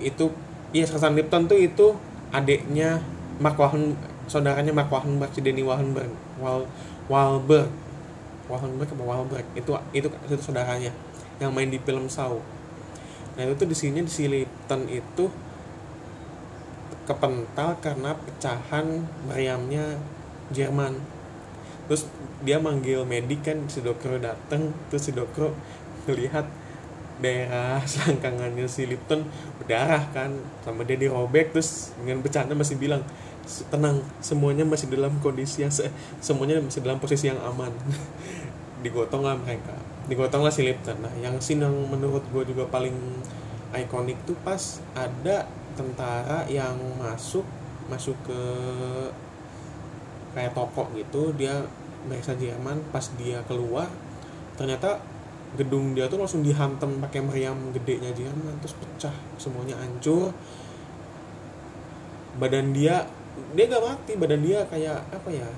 itu 0.00 0.32
iya 0.72 0.84
Sersan 0.84 1.16
Lipton 1.16 1.48
tuh 1.48 1.58
itu 1.58 1.96
adiknya 2.32 3.00
Mark 3.40 3.58
Wahen 3.58 3.96
saudaranya 4.28 4.72
Mark 4.72 4.88
Wahenberg 4.88 5.32
si 5.34 5.40
Denny 5.44 5.64
Wahenberg 5.64 6.12
Wal 6.40 6.64
Wahlberg. 7.10 7.68
Wahenberg 8.50 8.88
apa 8.90 9.04
Wahlberg? 9.04 9.46
Itu 9.56 9.74
itu 9.92 10.08
itu 10.08 10.42
saudaranya 10.42 10.92
yang 11.40 11.50
main 11.50 11.68
di 11.72 11.80
film 11.80 12.06
Saw 12.06 12.38
nah 13.32 13.48
itu 13.48 13.64
di 13.64 13.76
sini 13.76 14.04
di 14.04 14.24
Lipton 14.28 14.84
itu 14.92 15.24
kepental 17.02 17.80
karena 17.82 18.14
pecahan 18.14 18.86
meriamnya 19.26 19.98
Jerman. 20.54 20.94
Terus 21.88 22.06
dia 22.46 22.62
manggil 22.62 23.02
medik 23.02 23.42
kan 23.46 23.58
si 23.66 23.82
dokter 23.82 24.18
dateng 24.18 24.70
terus 24.90 25.10
si 25.10 25.12
dokter 25.14 25.50
melihat 26.06 26.46
daerah 27.22 27.82
selangkangannya 27.90 28.66
si 28.66 28.86
Lipton 28.86 29.26
berdarah 29.62 30.10
kan 30.10 30.34
sama 30.66 30.82
dia 30.82 30.98
dirobek 30.98 31.54
terus 31.54 31.94
dengan 31.98 32.22
bercanda 32.22 32.54
masih 32.54 32.78
bilang 32.78 33.02
tenang 33.70 34.02
semuanya 34.22 34.62
masih 34.62 34.86
dalam 34.90 35.14
kondisi 35.18 35.66
yang 35.66 35.74
se 35.74 35.90
semuanya 36.22 36.62
masih 36.62 36.82
dalam 36.82 37.02
posisi 37.02 37.30
yang 37.30 37.38
aman. 37.42 37.70
Digotong 38.82 39.22
lah 39.22 39.38
mereka 39.38 39.91
digotong 40.10 40.42
lah 40.42 40.52
si 40.54 40.66
Lipton 40.66 40.98
nah 40.98 41.12
yang 41.18 41.38
scene 41.38 41.62
yang 41.62 41.74
menurut 41.90 42.22
gue 42.32 42.42
juga 42.54 42.66
paling 42.70 42.94
ikonik 43.72 44.18
tuh 44.28 44.36
pas 44.44 44.82
ada 44.92 45.48
tentara 45.72 46.44
yang 46.48 46.76
masuk 47.00 47.44
masuk 47.88 48.16
ke 48.24 48.40
kayak 50.32 50.52
toko 50.56 50.88
gitu 50.96 51.32
dia 51.36 51.64
mereka 52.08 52.34
Jerman. 52.36 52.80
Pas 52.90 53.04
dia 53.16 53.40
keluar 53.46 53.88
ternyata 54.56 55.00
gedung 55.56 55.92
dia 55.92 56.08
tuh 56.08 56.20
langsung 56.20 56.40
dihantam 56.40 57.00
pakai 57.00 57.20
meriam 57.24 57.56
gedenya 57.72 58.12
Jerman. 58.12 58.60
Terus 58.60 58.74
pecah 58.76 59.14
semuanya 59.36 59.76
hancur. 59.80 60.32
Badan 62.36 62.72
dia 62.72 63.04
dia 63.56 63.64
gak 63.68 63.84
mati. 63.84 64.12
Badan 64.16 64.40
dia 64.44 64.64
kayak 64.68 65.00
apa 65.12 65.30
ya 65.32 65.48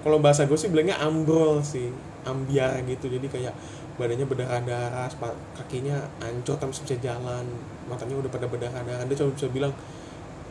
kalau 0.00 0.16
bahasa 0.16 0.48
gue 0.48 0.56
sih 0.56 0.72
bilangnya 0.72 0.96
ambrol 0.96 1.60
sih 1.60 1.92
ambiar 2.24 2.80
gitu. 2.88 3.06
Jadi 3.08 3.26
kayak 3.30 3.54
badannya 3.94 4.26
berdarah-darah 4.26 5.08
kakinya 5.56 5.96
ancur 6.20 6.58
tapi 6.58 6.74
bisa 6.74 6.96
jalan. 6.98 7.44
Matanya 7.86 8.18
udah 8.18 8.30
pada 8.32 8.48
berdarah-darah 8.50 9.04
dia 9.06 9.16
cuma 9.20 9.32
bisa 9.32 9.48
bilang 9.52 9.72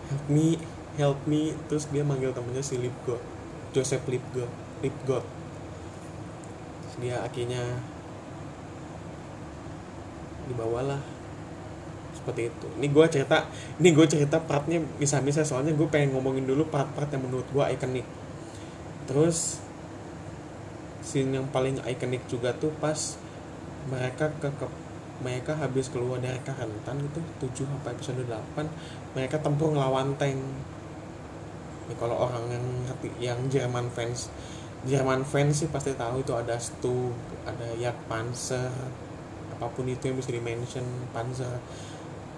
help 0.09 0.25
me 0.29 0.57
help 0.95 1.19
me. 1.25 1.53
Terus 1.67 1.89
dia 1.89 2.05
manggil 2.05 2.31
temennya 2.31 2.63
si 2.63 2.77
Lipgo 2.79 3.17
Joseph 3.73 4.05
Lipgo 4.05 4.45
Rip 4.85 4.93
God 5.09 5.43
dia 7.01 7.21
akhirnya 7.25 7.63
dibawalah. 10.45 11.01
Seperti 12.13 12.53
itu. 12.53 12.67
Ini 12.77 12.87
gue 12.93 13.05
cerita 13.09 13.37
ini 13.81 13.89
gue 13.91 14.05
cerita 14.05 14.37
partnya 14.37 14.79
bisa-bisa 15.01 15.41
soalnya 15.41 15.73
gue 15.73 15.87
pengen 15.89 16.13
ngomongin 16.13 16.45
dulu 16.45 16.69
part-part 16.69 17.09
yang 17.09 17.25
menurut 17.25 17.47
gue 17.49 17.65
ikonik. 17.73 18.05
Terus 19.09 19.62
scene 21.03 21.35
yang 21.35 21.45
paling 21.51 21.77
ikonik 21.83 22.23
juga 22.31 22.55
tuh 22.55 22.71
pas 22.79 23.19
mereka 23.91 24.31
ke, 24.39 24.47
ke 24.47 24.65
mereka 25.21 25.55
habis 25.55 25.91
keluar 25.91 26.17
dari 26.19 26.39
karantan 26.41 26.99
gitu 27.11 27.19
7 27.43 27.69
sampai 27.69 27.91
episode 27.93 28.23
8 28.25 29.15
mereka 29.15 29.37
tempur 29.39 29.71
ngelawan 29.75 30.15
tank. 30.17 30.39
Ya, 31.91 31.95
kalau 31.99 32.15
orang 32.15 32.47
yang 32.47 32.65
yang 33.19 33.39
Jerman 33.51 33.91
fans 33.91 34.31
Jerman 34.87 35.27
fans 35.27 35.63
sih 35.63 35.69
pasti 35.71 35.91
tahu 35.95 36.23
itu 36.23 36.31
ada 36.31 36.55
Stug 36.55 37.11
ada 37.43 37.67
Yak 37.75 37.95
Panzer 38.07 38.71
apa 39.53 39.67
pun 39.69 39.85
itu 39.87 40.11
yang 40.11 40.17
bisa 40.17 40.31
dimention 40.31 40.83
Panzer. 41.11 41.59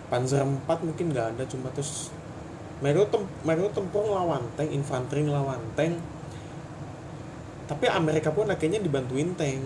Panzer 0.09 0.41
4 0.45 0.65
mungkin 0.85 1.13
nggak 1.13 1.37
ada 1.37 1.43
cuma 1.45 1.69
terus 1.73 2.13
mereka 2.83 3.07
tem 3.07 3.23
mereka 3.45 3.81
tempur 3.81 4.03
ngelawan 4.03 4.43
tank 4.59 4.69
infanteri 4.73 5.25
ngelawan 5.25 5.61
tank 5.73 5.95
tapi 7.65 7.89
Amerika 7.89 8.29
pun 8.29 8.45
akhirnya 8.45 8.77
dibantuin 8.77 9.33
tank 9.33 9.61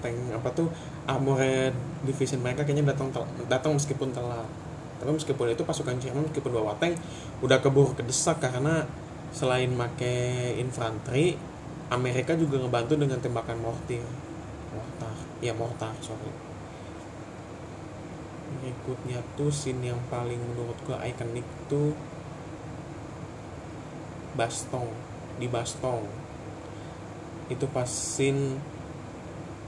tank 0.00 0.16
apa 0.34 0.48
tuh 0.56 0.66
armored 1.06 1.76
division 2.02 2.40
mereka 2.40 2.64
kayaknya 2.64 2.90
datang 2.90 3.12
datang 3.46 3.76
meskipun 3.76 4.10
telat. 4.10 4.48
Tapi 5.00 5.16
meskipun 5.16 5.48
itu 5.48 5.64
pasukan 5.64 5.96
Jerman 5.96 6.28
meskipun 6.28 6.52
bawa 6.52 6.76
tank 6.76 6.96
udah 7.40 7.60
keburu 7.60 7.96
kedesak 7.96 8.40
karena 8.42 8.84
selain 9.30 9.70
make 9.72 10.12
infanteri 10.58 11.38
Amerika 11.90 12.34
juga 12.34 12.58
ngebantu 12.60 12.98
dengan 12.98 13.18
tembakan 13.22 13.58
mortir. 13.62 14.02
Mortar 14.74 15.14
ya 15.40 15.52
mortar 15.54 15.92
sorry. 16.02 16.32
Berikutnya 18.60 19.22
tuh 19.38 19.48
scene 19.54 19.94
yang 19.94 20.00
paling 20.10 20.38
menurut 20.38 20.76
gue 20.82 20.98
ikonik 21.06 21.46
tuh 21.70 21.94
Bastong 24.34 24.90
di 25.38 25.46
Bastong 25.50 26.29
itu 27.50 27.66
pas 27.68 27.86
scene 27.86 28.56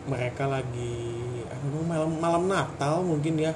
mereka 0.07 0.47
lagi 0.47 1.23
know, 1.71 1.83
malam 1.87 2.11
malam 2.19 2.45
Natal 2.51 3.05
mungkin 3.07 3.39
ya. 3.39 3.55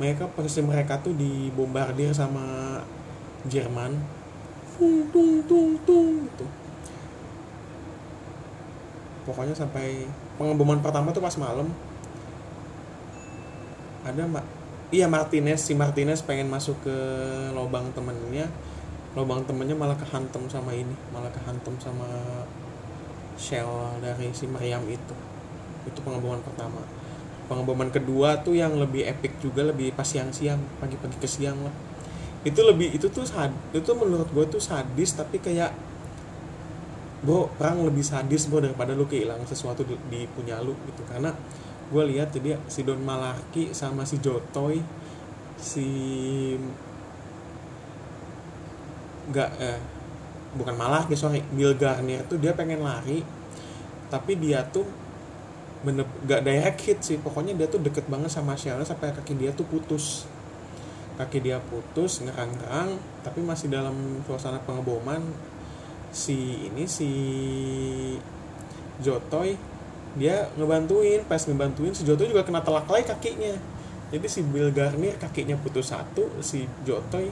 Mereka 0.00 0.32
posisi 0.32 0.64
mereka 0.64 1.00
tuh 1.00 1.12
dibombardir 1.16 2.12
sama 2.12 2.76
Jerman. 3.48 3.96
Tung 4.76 5.08
tung 5.12 5.44
tung 5.44 5.76
tung 5.84 6.24
gitu. 6.24 6.46
Pokoknya 9.28 9.52
sampai 9.52 10.08
pengeboman 10.40 10.80
pertama 10.80 11.12
tuh 11.12 11.20
pas 11.20 11.36
malam. 11.36 11.68
Ada 14.00 14.24
mbak 14.24 14.44
iya 14.90 15.04
Martinez 15.06 15.60
si 15.60 15.76
Martinez 15.76 16.24
pengen 16.24 16.48
masuk 16.48 16.80
ke 16.80 16.96
lubang 17.52 17.92
temennya. 17.92 18.48
Lubang 19.12 19.44
temennya 19.44 19.76
malah 19.76 20.00
kehantem 20.00 20.48
sama 20.48 20.72
ini 20.72 20.96
malah 21.12 21.28
kehantem 21.28 21.76
sama 21.76 22.08
shell 23.38 23.98
dari 24.00 24.32
si 24.34 24.48
Meriam 24.48 24.82
itu. 24.88 25.14
Itu 25.86 25.98
pengeboman 26.02 26.40
pertama. 26.42 26.82
Pengeboman 27.50 27.90
kedua 27.90 28.38
tuh 28.40 28.54
yang 28.54 28.78
lebih 28.78 29.06
epic 29.06 29.38
juga 29.42 29.66
lebih 29.66 29.90
pas 29.94 30.06
siang-siang 30.06 30.58
pagi-pagi 30.78 31.18
ke 31.18 31.26
siang 31.26 31.58
lah. 31.60 31.74
Itu 32.46 32.62
lebih 32.64 32.94
itu 32.94 33.10
tuh 33.10 33.26
sad 33.26 33.52
itu 33.74 33.90
menurut 33.92 34.30
gue 34.30 34.44
tuh 34.48 34.62
sadis 34.62 35.12
tapi 35.12 35.42
kayak 35.42 35.74
bro 37.20 37.52
perang 37.60 37.84
lebih 37.84 38.00
sadis 38.00 38.48
bro 38.48 38.64
daripada 38.64 38.96
lu 38.96 39.04
kehilangan 39.04 39.44
sesuatu 39.44 39.84
di, 39.84 39.98
di 40.08 40.24
punya 40.30 40.62
lu 40.62 40.72
gitu. 40.88 41.02
Karena 41.04 41.34
gue 41.90 42.02
lihat 42.06 42.30
jadi 42.30 42.54
si 42.70 42.86
Don 42.86 43.02
Malaki 43.02 43.74
sama 43.74 44.06
si 44.06 44.22
Jotoy 44.22 44.78
si 45.58 45.86
nggak 49.30 49.50
eh 49.60 49.99
bukan 50.54 50.74
Malaki 50.74 51.14
sorry 51.14 51.46
Bill 51.54 51.78
Garnier 51.78 52.26
tuh 52.26 52.38
dia 52.38 52.50
pengen 52.54 52.82
lari 52.82 53.22
tapi 54.10 54.34
dia 54.34 54.66
tuh 54.66 54.82
bener 55.80 56.04
gak 56.28 56.44
direct 56.44 56.80
hit 56.84 56.98
sih. 57.00 57.16
Pokoknya 57.16 57.56
dia 57.56 57.66
tuh 57.70 57.80
deket 57.80 58.04
banget 58.10 58.28
sama 58.28 58.58
Sheila 58.58 58.84
sampai 58.84 59.14
kaki 59.16 59.38
dia 59.38 59.50
tuh 59.54 59.64
putus. 59.64 60.28
Kaki 61.16 61.40
dia 61.40 61.60
putus 61.60 62.20
ngerang-ngerang 62.24 63.00
tapi 63.24 63.40
masih 63.40 63.72
dalam 63.72 64.20
suasana 64.26 64.60
pengeboman. 64.64 65.22
Si 66.10 66.68
ini 66.68 66.84
si 66.90 67.10
Jotoy 69.00 69.54
dia 70.18 70.50
ngebantuin 70.58 71.22
pas 71.24 71.38
ngebantuin 71.38 71.94
si 71.94 72.02
Jotoy 72.02 72.28
juga 72.28 72.42
kena 72.42 72.60
telak 72.60 72.90
lagi 72.90 73.08
kakinya. 73.08 73.54
Jadi 74.10 74.26
si 74.26 74.42
Bill 74.42 74.74
Garnier 74.74 75.14
kakinya 75.16 75.54
putus 75.54 75.94
satu 75.94 76.28
si 76.42 76.66
Jotoy 76.82 77.30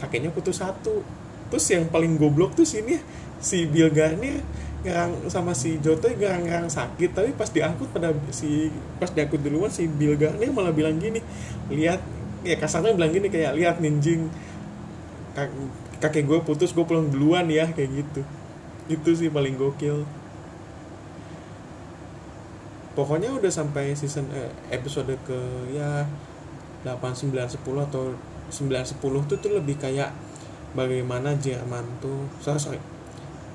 kakinya 0.00 0.32
putus 0.32 0.58
satu 0.58 1.04
terus 1.52 1.66
yang 1.70 1.88
paling 1.88 2.16
goblok 2.16 2.56
tuh 2.56 2.66
sini 2.66 3.00
si 3.40 3.68
Bill 3.68 3.92
Garnier 3.92 4.40
ngerang 4.84 5.32
sama 5.32 5.56
si 5.56 5.80
Jotoy 5.80 6.16
ngerang-ngerang 6.16 6.68
sakit 6.68 7.10
tapi 7.16 7.30
pas 7.32 7.48
diangkut 7.48 7.88
pada 7.88 8.12
si 8.28 8.68
pas 9.00 9.08
diangkut 9.08 9.40
duluan 9.40 9.72
si 9.72 9.88
Bill 9.88 10.16
Garnier 10.16 10.52
malah 10.52 10.72
bilang 10.76 11.00
gini 11.00 11.24
lihat 11.72 12.04
ya 12.44 12.56
kasarnya 12.60 12.92
bilang 12.92 13.10
gini 13.10 13.32
kayak 13.32 13.56
lihat 13.56 13.76
ninjing. 13.80 14.28
Kakek 15.98 16.28
gue 16.28 16.38
putus 16.44 16.76
gue 16.76 16.84
pulang 16.84 17.08
duluan 17.08 17.48
ya 17.48 17.66
kayak 17.72 18.04
gitu. 18.04 18.20
Itu 18.86 19.16
sih 19.16 19.32
paling 19.32 19.56
gokil. 19.56 20.04
Pokoknya 22.94 23.34
udah 23.34 23.50
sampai 23.50 23.96
season 23.98 24.30
eh, 24.30 24.52
episode 24.70 25.10
ke 25.26 25.38
ya 25.74 26.06
8 26.86 26.94
9 27.26 27.34
10 27.34 27.58
atau 27.90 28.14
9 28.14 28.70
10 28.70 29.00
tuh 29.02 29.36
tuh 29.40 29.50
lebih 29.50 29.80
kayak 29.80 30.14
bagaimana 30.74 31.34
Jerman 31.38 31.86
tuh? 32.02 32.26
Sorry 32.42 32.60
sorry. 32.60 32.80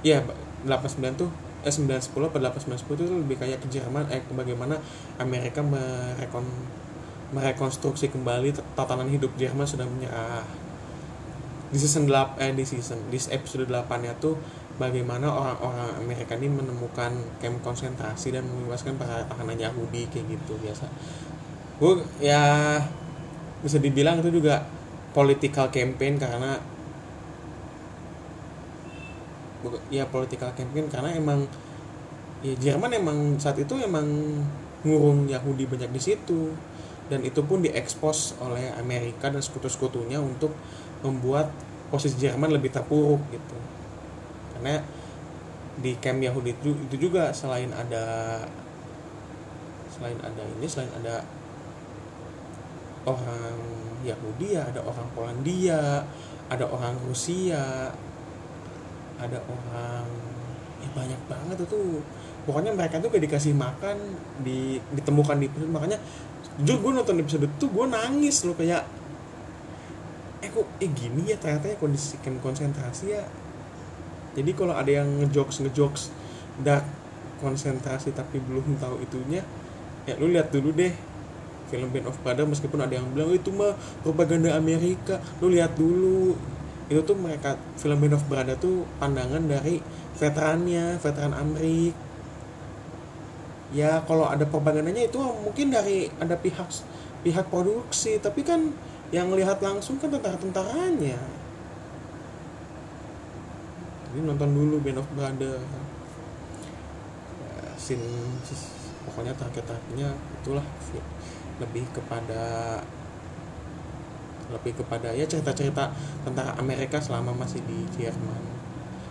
Ya 0.01 0.23
8 0.65 0.99
9 0.99 1.19
tuh 1.19 1.29
eh 1.59 1.71
9 1.71 1.91
10 1.91 2.15
atau 2.15 2.39
8 2.39 2.55
9 2.71 2.87
10 2.87 2.99
tuh 2.99 3.19
lebih 3.19 3.35
kayak 3.35 3.59
ke 3.59 3.67
Jerman 3.67 4.07
eh 4.07 4.23
bagaimana 4.31 4.79
Amerika 5.19 5.59
merekon 5.59 6.47
merekonstruksi 7.35 8.09
kembali 8.09 8.55
tatanan 8.73 9.11
hidup 9.11 9.35
Jerman 9.35 9.67
sudah 9.67 9.85
menyerah 9.85 10.41
di 11.69 11.77
season 11.77 12.09
8 12.09 12.41
eh 12.41 12.51
di 12.55 12.63
season 12.65 12.97
di 13.11 13.19
episode 13.29 13.67
8 13.67 13.85
nya 14.01 14.15
tuh 14.17 14.39
bagaimana 14.79 15.27
orang-orang 15.27 15.99
Amerika 15.99 16.33
ini 16.39 16.47
menemukan 16.47 17.11
camp 17.43 17.59
konsentrasi 17.61 18.31
dan 18.31 18.47
membebaskan 18.47 18.95
para 18.95 19.27
tahanan 19.27 19.59
Yahudi 19.59 20.07
kayak 20.07 20.39
gitu 20.39 20.55
biasa. 20.63 20.87
Gue 21.77 21.99
ya 22.23 22.79
bisa 23.59 23.77
dibilang 23.77 24.23
itu 24.23 24.31
juga 24.31 24.63
political 25.11 25.67
campaign 25.67 26.15
karena 26.15 26.55
ya 29.91 30.07
political 30.07 30.51
campaign 30.55 30.87
karena 30.87 31.11
emang 31.15 31.43
ya 32.39 32.55
Jerman 32.55 32.95
emang 32.95 33.17
saat 33.35 33.59
itu 33.59 33.75
emang 33.75 34.07
ngurung 34.83 35.27
Yahudi 35.27 35.67
banyak 35.67 35.91
di 35.91 36.01
situ. 36.01 36.55
Dan 37.09 37.25
itu 37.25 37.41
pun 37.41 37.65
diekspos 37.65 38.37
oleh 38.37 38.69
Amerika 38.77 39.33
dan 39.33 39.41
sekutu-sekutunya 39.41 40.21
untuk 40.21 40.53
membuat 41.01 41.49
posisi 41.89 42.21
Jerman 42.21 42.53
lebih 42.53 42.69
terpuruk 42.69 43.17
gitu. 43.33 43.57
Karena 44.53 44.77
di 45.79 45.97
camp 45.97 46.21
Yahudi 46.21 46.53
itu, 46.53 46.69
itu 46.85 47.09
juga 47.09 47.33
selain 47.33 47.73
ada 47.73 48.37
selain 49.89 50.19
ada 50.21 50.43
ini 50.59 50.67
selain 50.69 50.91
ada 51.01 51.25
orang 53.09 53.57
Yahudi 54.05 54.55
ya 54.55 54.63
ada 54.69 54.79
orang 54.83 55.07
Polandia 55.11 56.03
ada 56.47 56.65
orang 56.67 56.95
Rusia 57.03 57.89
ada 59.19 59.39
orang 59.45 60.07
ya 60.79 60.89
banyak 60.95 61.21
banget 61.27 61.57
itu. 61.67 62.01
Pokoknya 62.47 62.71
mereka 62.73 62.97
tuh 62.97 63.11
gak 63.11 63.21
dikasih 63.21 63.53
makan 63.53 63.97
di 64.41 64.79
ditemukan 64.95 65.37
di 65.43 65.47
makanya 65.69 65.99
jujur 66.59 66.79
gue 66.81 66.91
nonton 66.97 67.19
episode 67.21 67.45
itu 67.45 67.65
gue 67.67 67.85
nangis 67.87 68.43
loh 68.47 68.55
kayak 68.57 68.83
eh 70.39 70.49
kok 70.49 70.65
eh 70.79 70.89
gini 70.91 71.29
ya 71.29 71.37
ternyata 71.37 71.67
ya 71.71 71.77
kondisi 71.77 72.15
konsentrasi 72.23 73.05
ya? 73.11 73.23
Jadi 74.33 74.51
kalau 74.55 74.73
ada 74.73 74.89
yang 74.89 75.07
ngejokes 75.19 75.61
ngejokes 75.67 76.15
dark 76.63 76.87
konsentrasi 77.39 78.11
tapi 78.11 78.39
belum 78.43 78.79
tahu 78.79 78.99
itunya 78.99 79.43
ya 80.03 80.13
lu 80.19 80.27
lihat 80.31 80.51
dulu 80.51 80.75
deh 80.75 80.91
film 81.69 81.89
Band 81.93 82.09
of 82.09 82.17
Brothers 82.25 82.49
meskipun 82.57 82.81
ada 82.83 82.97
yang 82.97 83.07
bilang 83.13 83.31
oh, 83.31 83.37
itu 83.37 83.53
mah 83.53 83.77
propaganda 84.01 84.57
Amerika 84.57 85.21
lu 85.39 85.53
lihat 85.53 85.77
dulu 85.77 86.35
itu 86.89 87.01
tuh 87.05 87.13
mereka 87.13 87.53
film 87.77 88.01
Band 88.01 88.17
of 88.17 88.25
Brothers 88.25 88.57
tuh 88.57 88.83
pandangan 88.97 89.45
dari 89.45 89.77
veterannya 90.17 90.97
veteran 90.97 91.37
Amerik 91.37 91.93
ya 93.69 94.01
kalau 94.05 94.25
ada 94.25 94.45
propagandanya 94.49 95.05
itu 95.05 95.21
mungkin 95.21 95.69
dari 95.69 96.09
ada 96.17 96.33
pihak 96.37 96.69
pihak 97.21 97.45
produksi. 97.49 98.17
Tapi 98.17 98.41
kan 98.41 98.73
yang 99.09 99.33
lihat 99.33 99.61
langsung 99.61 99.97
kan 100.01 100.09
tentara-tentaranya. 100.13 101.19
Jadi 104.09 104.19
nonton 104.25 104.49
dulu 104.53 104.81
Band 104.81 105.01
of 105.01 105.09
Brothers. 105.13 105.65
Scene 107.79 108.03
pokoknya 109.07 109.31
terakhir-terakhirnya 109.39 110.11
itulah 110.43 110.65
lebih 111.63 111.87
kepada 111.95 112.75
lebih 114.49 114.77
kepada 114.77 115.13
ya 115.13 115.25
cerita-cerita 115.25 115.93
tentang 116.25 116.53
Amerika 116.57 116.97
selama 116.97 117.33
masih 117.33 117.61
di 117.65 117.85
Jerman. 117.97 118.41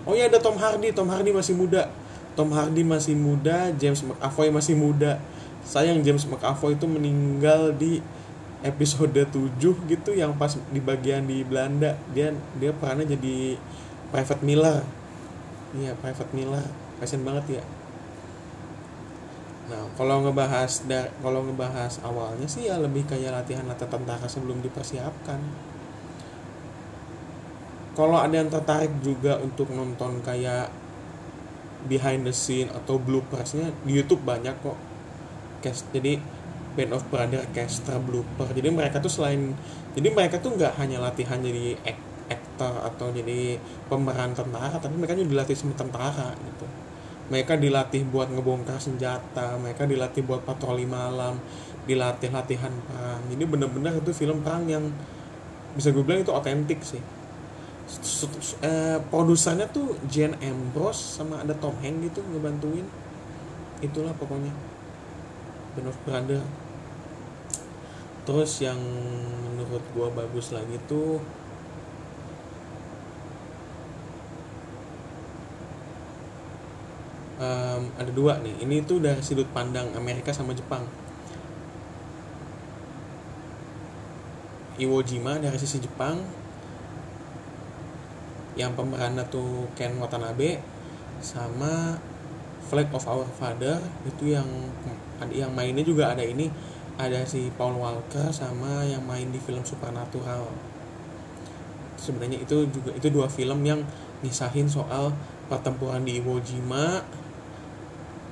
Oh 0.04 0.14
ya 0.16 0.26
ada 0.26 0.40
Tom 0.40 0.56
Hardy, 0.56 0.90
Tom 0.90 1.08
Hardy 1.10 1.30
masih 1.30 1.54
muda. 1.54 1.90
Tom 2.38 2.54
Hardy 2.54 2.86
masih 2.86 3.18
muda, 3.18 3.74
James 3.76 4.00
McAvoy 4.02 4.48
masih 4.54 4.74
muda. 4.78 5.18
Sayang 5.66 6.00
James 6.06 6.24
McAvoy 6.24 6.78
itu 6.78 6.86
meninggal 6.86 7.74
di 7.74 7.98
episode 8.62 9.14
7 9.14 9.58
gitu 9.62 10.10
yang 10.14 10.34
pas 10.34 10.54
di 10.70 10.80
bagian 10.82 11.26
di 11.26 11.46
Belanda. 11.46 11.94
Dia 12.14 12.34
dia 12.58 12.70
perannya 12.74 13.06
jadi 13.06 13.58
Private 14.10 14.42
Miller. 14.42 14.80
Iya, 15.76 15.92
Private 16.00 16.32
Miller. 16.32 16.64
Kasian 16.98 17.22
banget 17.22 17.60
ya. 17.60 17.62
Nah, 19.68 19.84
kalau 20.00 20.24
ngebahas 20.24 20.88
kalau 21.20 21.44
ngebahas 21.44 22.00
awalnya 22.00 22.48
sih 22.48 22.72
ya 22.72 22.80
lebih 22.80 23.04
kayak 23.04 23.36
latihan 23.36 23.68
latihan 23.68 24.00
tentara 24.00 24.24
sebelum 24.24 24.64
dipersiapkan. 24.64 25.36
Kalau 27.92 28.16
ada 28.16 28.32
yang 28.32 28.48
tertarik 28.48 28.94
juga 29.04 29.36
untuk 29.44 29.68
nonton 29.74 30.24
kayak 30.24 30.72
behind 31.84 32.24
the 32.24 32.32
scene 32.32 32.72
atau 32.72 32.96
bloopersnya 32.96 33.68
di 33.84 34.00
YouTube 34.00 34.24
banyak 34.24 34.56
kok. 34.64 34.78
Cast 35.60 35.90
jadi 35.92 36.16
Band 36.72 36.94
of 36.96 37.04
Brother 37.12 37.44
caster 37.52 38.00
blooper. 38.00 38.48
Jadi 38.54 38.72
mereka 38.72 39.04
tuh 39.04 39.12
selain 39.12 39.52
jadi 39.92 40.08
mereka 40.14 40.40
tuh 40.40 40.56
nggak 40.56 40.80
hanya 40.80 41.02
latihan 41.02 41.42
jadi 41.44 41.76
aktor 42.28 42.72
atau 42.88 43.12
jadi 43.12 43.60
pemeran 43.90 44.32
tentara, 44.32 44.80
tapi 44.80 44.94
mereka 44.96 45.16
juga 45.18 45.42
dilatih 45.42 45.56
sama 45.58 45.74
tentara 45.76 46.32
gitu 46.38 46.87
mereka 47.28 47.60
dilatih 47.60 48.08
buat 48.08 48.32
ngebongkar 48.32 48.80
senjata 48.80 49.60
mereka 49.60 49.84
dilatih 49.84 50.24
buat 50.24 50.44
patroli 50.44 50.88
malam 50.88 51.36
dilatih 51.88 52.28
latihan 52.28 52.72
perang. 52.84 53.22
Ini 53.32 53.44
bener-bener 53.48 53.96
itu 53.96 54.12
film 54.12 54.44
perang 54.44 54.68
yang 54.68 54.84
bisa 55.72 55.88
gue 55.88 56.04
bilang 56.04 56.20
itu 56.20 56.32
otentik 56.32 56.84
sih. 56.84 57.00
Eh, 58.60 59.00
produsernya 59.08 59.64
tuh 59.72 59.96
Jane 60.12 60.36
Ambrose 60.44 61.00
sama 61.16 61.40
ada 61.40 61.56
Tom 61.56 61.72
Hanks 61.80 62.12
gitu 62.12 62.20
ngebantuin. 62.28 62.84
Itulah 63.80 64.12
pokoknya. 64.20 64.52
Band 65.72 65.88
of 65.88 65.96
Brother 66.04 66.44
terus 68.28 68.60
yang 68.60 68.76
menurut 69.56 69.80
gue 69.96 70.08
bagus 70.12 70.52
lagi 70.52 70.76
tuh 70.84 71.16
um, 77.38 77.82
ada 77.96 78.10
dua 78.12 78.42
nih. 78.42 78.66
Ini 78.66 78.84
tuh 78.84 79.00
dari 79.00 79.22
sudut 79.22 79.46
pandang 79.54 79.88
Amerika 79.94 80.34
sama 80.34 80.52
Jepang. 80.52 80.84
Iwo 84.78 85.02
Jima 85.02 85.38
dari 85.42 85.58
sisi 85.58 85.82
Jepang. 85.82 86.22
Yang 88.58 88.74
pemerannya 88.74 89.24
tuh 89.30 89.70
Ken 89.78 89.94
Watanabe 89.98 90.58
sama 91.22 91.98
Flag 92.66 92.90
of 92.94 93.06
Our 93.06 93.26
Father. 93.38 93.78
Itu 94.06 94.30
yang 94.30 94.46
yang 95.30 95.50
mainnya 95.54 95.82
juga 95.82 96.14
ada 96.14 96.22
ini. 96.22 96.50
Ada 96.98 97.22
si 97.22 97.54
Paul 97.54 97.78
Walker 97.78 98.34
sama 98.34 98.82
yang 98.82 99.06
main 99.06 99.30
di 99.30 99.38
film 99.38 99.62
Supernatural. 99.62 100.50
Sebenarnya 101.94 102.42
itu 102.42 102.66
juga 102.70 102.90
itu 102.94 103.06
dua 103.10 103.30
film 103.30 103.62
yang 103.62 103.82
nisahin 104.18 104.66
soal 104.66 105.14
pertempuran 105.46 106.02
di 106.02 106.18
Iwo 106.18 106.42
Jima 106.42 107.02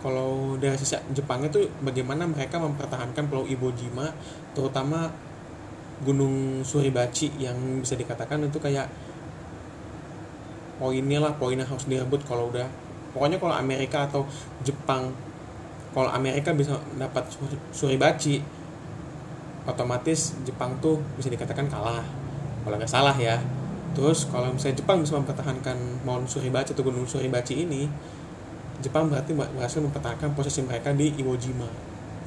kalau 0.06 0.54
dari 0.54 0.78
sisi 0.78 0.94
Jepangnya 1.10 1.50
tuh 1.50 1.66
bagaimana 1.82 2.30
mereka 2.30 2.62
mempertahankan 2.62 3.26
Pulau 3.26 3.42
Iwo 3.42 3.74
Jima 3.74 4.14
terutama 4.54 5.10
Gunung 6.06 6.62
Suribachi 6.62 7.34
yang 7.42 7.58
bisa 7.82 7.98
dikatakan 7.98 8.38
itu 8.46 8.62
kayak 8.62 8.86
poinnya 10.78 11.18
lah 11.18 11.34
poinnya 11.34 11.66
harus 11.66 11.90
direbut 11.90 12.22
kalau 12.22 12.54
udah. 12.54 12.70
Pokoknya 13.10 13.42
kalau 13.42 13.58
Amerika 13.58 14.06
atau 14.06 14.22
Jepang 14.62 15.10
kalau 15.90 16.06
Amerika 16.14 16.54
bisa 16.54 16.78
dapat 16.94 17.26
Suribachi 17.74 18.38
otomatis 19.66 20.38
Jepang 20.46 20.78
tuh 20.78 21.02
bisa 21.18 21.34
dikatakan 21.34 21.66
kalah 21.66 22.06
kalau 22.62 22.78
nggak 22.78 22.94
salah 22.94 23.16
ya. 23.18 23.42
Terus 23.98 24.30
kalau 24.30 24.54
misalnya 24.54 24.78
Jepang 24.78 25.02
bisa 25.02 25.18
mempertahankan 25.18 26.06
Mount 26.06 26.30
Suribachi 26.30 26.78
atau 26.78 26.86
Gunung 26.86 27.10
Suribachi 27.10 27.66
ini 27.66 27.90
Jepang 28.84 29.08
berarti 29.08 29.32
berhasil 29.32 29.80
mempertahankan 29.80 30.36
posisi 30.36 30.60
mereka 30.60 30.92
di 30.92 31.08
Iwo 31.16 31.32
Jima. 31.40 31.68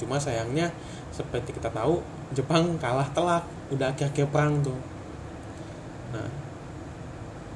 Cuma 0.02 0.18
sayangnya 0.18 0.74
seperti 1.14 1.54
kita 1.54 1.70
tahu 1.70 2.02
Jepang 2.34 2.78
kalah 2.82 3.10
telak, 3.14 3.46
udah 3.70 3.94
akhir-akhir 3.94 4.30
perang 4.34 4.62
tuh. 4.66 4.78
Nah, 6.14 6.30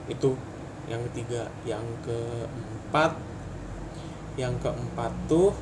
itu 0.05 0.37
yang 0.85 1.01
ketiga, 1.09 1.49
yang 1.65 1.85
keempat, 2.05 3.17
yang 4.37 4.53
keempat 4.61 5.13
tuh 5.29 5.53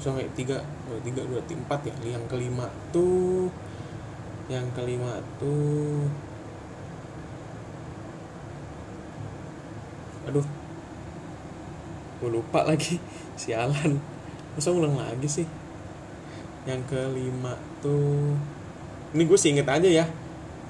kayak 0.00 0.32
tiga, 0.32 0.56
oh, 0.88 0.96
tiga 1.04 1.20
tiga 1.44 1.60
empat 1.60 1.80
ya. 1.84 1.94
Yang 2.16 2.24
kelima 2.32 2.66
tuh, 2.88 3.52
yang 4.48 4.64
kelima 4.72 5.20
tuh, 5.36 6.08
aduh 10.24 10.59
gue 12.20 12.30
lupa 12.30 12.62
lagi. 12.68 13.00
Sialan. 13.40 13.96
Masa 14.54 14.68
ulang 14.70 15.00
lagi 15.00 15.26
sih? 15.26 15.46
Yang 16.68 16.92
kelima 16.92 17.56
tuh 17.80 18.36
ini 19.16 19.26
gue 19.26 19.38
sih 19.40 19.50
inget 19.56 19.66
aja 19.66 19.88
ya. 19.88 20.06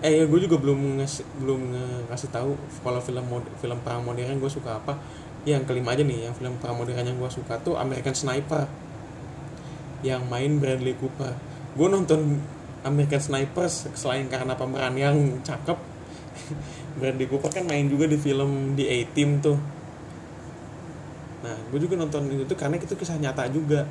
Eh 0.01 0.25
gue 0.25 0.41
juga 0.41 0.57
belum 0.57 1.03
ngasih 1.03 1.27
belum 1.43 1.61
ngasih 2.09 2.31
tahu 2.33 2.57
kalau 2.81 3.03
film 3.03 3.21
mod, 3.27 3.45
film 3.61 3.77
perang 3.83 4.07
modern 4.07 4.39
gue 4.39 4.49
suka 4.49 4.79
apa. 4.81 4.97
Ya, 5.45 5.57
yang 5.59 5.65
kelima 5.65 5.97
aja 5.97 6.05
nih 6.05 6.31
yang 6.31 6.35
film 6.37 6.57
perang 6.61 6.79
modern 6.79 7.05
yang 7.05 7.19
gue 7.19 7.31
suka 7.33 7.59
tuh 7.61 7.77
American 7.77 8.15
Sniper. 8.15 8.65
Yang 10.01 10.23
main 10.31 10.57
Bradley 10.57 10.97
Cooper. 10.97 11.37
Gue 11.77 11.89
nonton 11.91 12.41
American 12.87 13.21
Sniper 13.21 13.69
selain 13.69 14.31
karena 14.31 14.57
pemeran 14.57 14.97
yang 14.97 15.17
cakep. 15.45 15.77
Bradley 17.01 17.29
Cooper 17.29 17.51
kan 17.53 17.69
main 17.69 17.91
juga 17.91 18.09
di 18.09 18.17
film 18.17 18.73
The 18.79 18.87
A-Team 18.89 19.45
tuh 19.45 19.80
nah 21.41 21.57
gue 21.73 21.81
juga 21.81 21.97
nonton 21.97 22.29
itu 22.29 22.55
karena 22.57 22.77
itu 22.77 22.93
kisah 22.93 23.17
nyata 23.17 23.49
juga. 23.49 23.89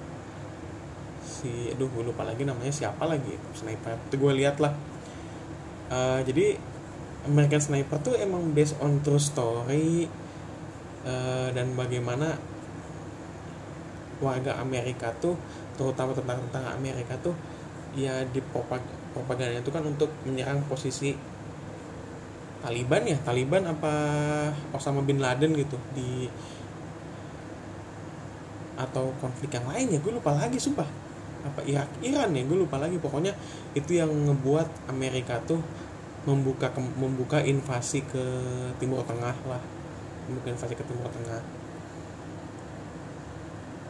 Si 1.25 1.71
aduh 1.71 1.89
gue 1.89 2.03
lupa 2.09 2.25
lagi 2.25 2.45
namanya 2.45 2.73
siapa 2.73 3.05
lagi 3.09 3.33
sniper. 3.57 3.97
Itu 4.09 4.15
gue 4.21 4.33
lihat 4.37 4.61
lah. 4.61 4.73
Uh, 5.89 6.21
jadi 6.21 6.53
American 7.27 7.59
Sniper 7.59 7.99
tuh 7.99 8.15
emang 8.15 8.55
based 8.55 8.77
on 8.79 9.03
true 9.03 9.19
story 9.19 10.07
uh, 11.03 11.49
dan 11.51 11.75
bagaimana 11.75 12.39
warga 14.23 14.59
Amerika 14.59 15.11
tuh 15.19 15.35
terutama 15.75 16.11
tentang 16.11 16.39
tentang 16.47 16.75
Amerika 16.75 17.15
tuh 17.19 17.35
ya 17.95 18.23
di 18.29 18.39
propaganda 19.15 19.59
itu 19.59 19.71
kan 19.71 19.83
untuk 19.83 20.11
menyerang 20.27 20.63
posisi 20.67 21.15
Taliban 22.59 23.07
ya? 23.07 23.17
Taliban 23.23 23.63
apa 23.63 23.93
Osama 24.75 24.99
bin 25.03 25.23
Laden 25.23 25.55
gitu 25.55 25.79
di 25.95 26.27
atau 28.79 29.11
konflik 29.19 29.51
yang 29.51 29.67
lain 29.67 29.91
ya 29.91 29.99
gue 29.99 30.13
lupa 30.15 30.31
lagi 30.31 30.55
sumpah. 30.55 30.87
Apa 31.43 31.63
Irak 31.67 31.91
Iran 31.99 32.31
ya 32.31 32.43
gue 32.47 32.57
lupa 32.57 32.79
lagi. 32.79 32.95
Pokoknya 32.95 33.35
itu 33.75 33.99
yang 33.99 34.07
ngebuat 34.09 34.87
Amerika 34.87 35.37
tuh 35.43 35.59
membuka 36.23 36.71
membuka 36.95 37.43
invasi 37.43 38.07
ke 38.07 38.23
Timur 38.79 39.03
Tengah 39.03 39.35
lah. 39.43 39.61
Membuka 40.31 40.47
invasi 40.55 40.73
ke 40.79 40.83
Timur 40.87 41.11
Tengah. 41.11 41.41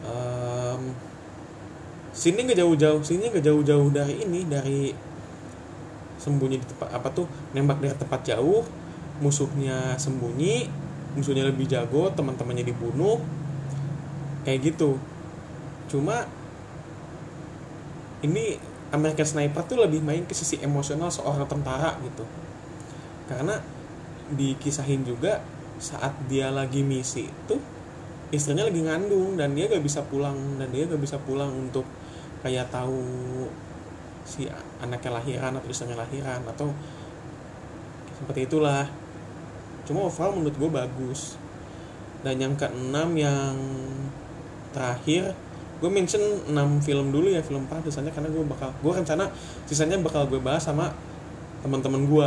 Um, 0.00 0.90
sini 2.10 2.42
nggak 2.42 2.58
jauh-jauh 2.58 3.00
sini 3.06 3.30
nggak 3.30 3.44
jauh-jauh 3.46 3.88
dari 3.94 4.26
ini 4.26 4.42
dari 4.48 4.90
sembunyi 6.20 6.60
di 6.60 6.66
tempat 6.66 6.88
apa 6.92 7.08
tuh 7.14 7.24
nembak 7.56 7.80
dari 7.80 7.96
tempat 7.96 8.20
jauh 8.26 8.66
musuhnya 9.24 9.94
sembunyi 9.96 10.68
musuhnya 11.14 11.48
lebih 11.48 11.70
jago 11.70 12.10
teman-temannya 12.12 12.66
dibunuh 12.66 13.20
kayak 14.46 14.72
gitu. 14.72 14.96
Cuma 15.90 16.24
ini 18.20 18.56
American 18.90 19.26
Sniper 19.26 19.62
tuh 19.64 19.78
lebih 19.80 20.02
main 20.02 20.26
ke 20.26 20.34
sisi 20.34 20.58
emosional 20.60 21.08
seorang 21.08 21.46
tentara 21.46 21.96
gitu. 22.02 22.26
Karena 23.30 23.56
dikisahin 24.30 25.06
juga 25.06 25.42
saat 25.80 26.12
dia 26.28 26.52
lagi 26.52 26.84
misi 26.84 27.26
itu 27.26 27.56
istrinya 28.30 28.68
lagi 28.68 28.84
ngandung 28.84 29.34
dan 29.34 29.56
dia 29.58 29.66
gak 29.66 29.82
bisa 29.82 30.06
pulang 30.06 30.36
dan 30.60 30.70
dia 30.70 30.86
gak 30.86 31.02
bisa 31.02 31.18
pulang 31.18 31.50
untuk 31.50 31.82
kayak 32.46 32.70
tahu 32.70 33.02
si 34.22 34.46
anaknya 34.78 35.18
lahiran 35.18 35.58
atau 35.58 35.66
istrinya 35.66 35.98
lahiran 35.98 36.44
atau 36.46 36.70
seperti 38.20 38.46
itulah. 38.46 38.86
Cuma 39.88 40.06
overall 40.06 40.36
menurut 40.36 40.54
gue 40.54 40.70
bagus. 40.70 41.40
Dan 42.20 42.36
yang 42.36 42.54
keenam 42.54 43.16
yang 43.16 43.56
terakhir 44.70 45.34
gue 45.80 45.90
mention 45.90 46.20
6 46.20 46.86
film 46.86 47.08
dulu 47.08 47.32
ya 47.32 47.40
film 47.40 47.64
4 47.64 47.88
sisanya 47.88 48.12
karena 48.12 48.28
gue 48.28 48.44
bakal 48.44 48.68
gue 48.84 48.92
rencana 48.92 49.32
sisanya 49.64 49.96
bakal 49.98 50.28
gue 50.28 50.36
bahas 50.36 50.60
sama 50.60 50.92
teman-teman 51.64 52.04
gue 52.04 52.26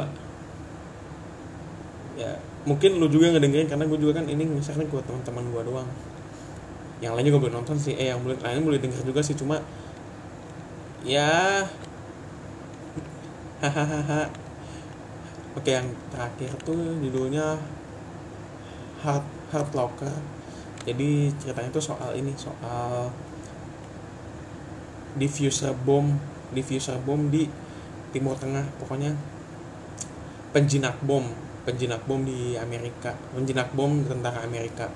ya 2.17 2.33
mungkin 2.63 2.95
lu 3.01 3.11
juga 3.11 3.35
ngedengerin 3.35 3.67
karena 3.67 3.85
gue 3.85 3.99
juga 3.99 4.21
kan 4.21 4.25
ini 4.29 4.47
misalnya 4.47 4.87
gue 4.87 5.01
teman-teman 5.03 5.43
gue 5.51 5.61
doang. 5.67 5.89
Yang 7.03 7.13
lain 7.19 7.25
juga 7.27 7.39
boleh 7.43 7.53
nonton 7.59 7.75
sih 7.75 7.93
eh 7.99 8.15
yang 8.15 8.23
boleh 8.23 8.39
lain 8.39 8.63
boleh 8.63 8.79
denger 8.79 9.03
juga 9.03 9.19
sih 9.19 9.35
cuma 9.35 9.59
ya 11.03 11.67
hahaha. 13.59 14.31
Oke 15.59 15.69
yang 15.75 15.91
terakhir 16.09 16.55
tuh 16.63 16.79
judulnya 17.03 17.59
Heart 19.03 19.25
Heart 19.51 19.69
Locker 19.75 20.15
jadi 20.83 21.31
ceritanya 21.39 21.71
tuh 21.71 21.83
soal 21.83 22.11
ini 22.11 22.35
soal 22.35 23.07
diffuser 25.15 25.71
bom 25.87 26.11
diffuser 26.51 26.99
bom 27.07 27.31
di 27.31 27.47
Timur 28.13 28.37
Tengah. 28.37 28.67
Pokoknya 28.77 29.15
penjinak 30.53 31.01
bom 31.01 31.25
penjinak 31.63 32.03
bom 32.05 32.21
di 32.21 32.59
Amerika 32.59 33.15
penjinak 33.31 33.71
bom 33.73 34.03
tentara 34.03 34.43
Amerika. 34.43 34.91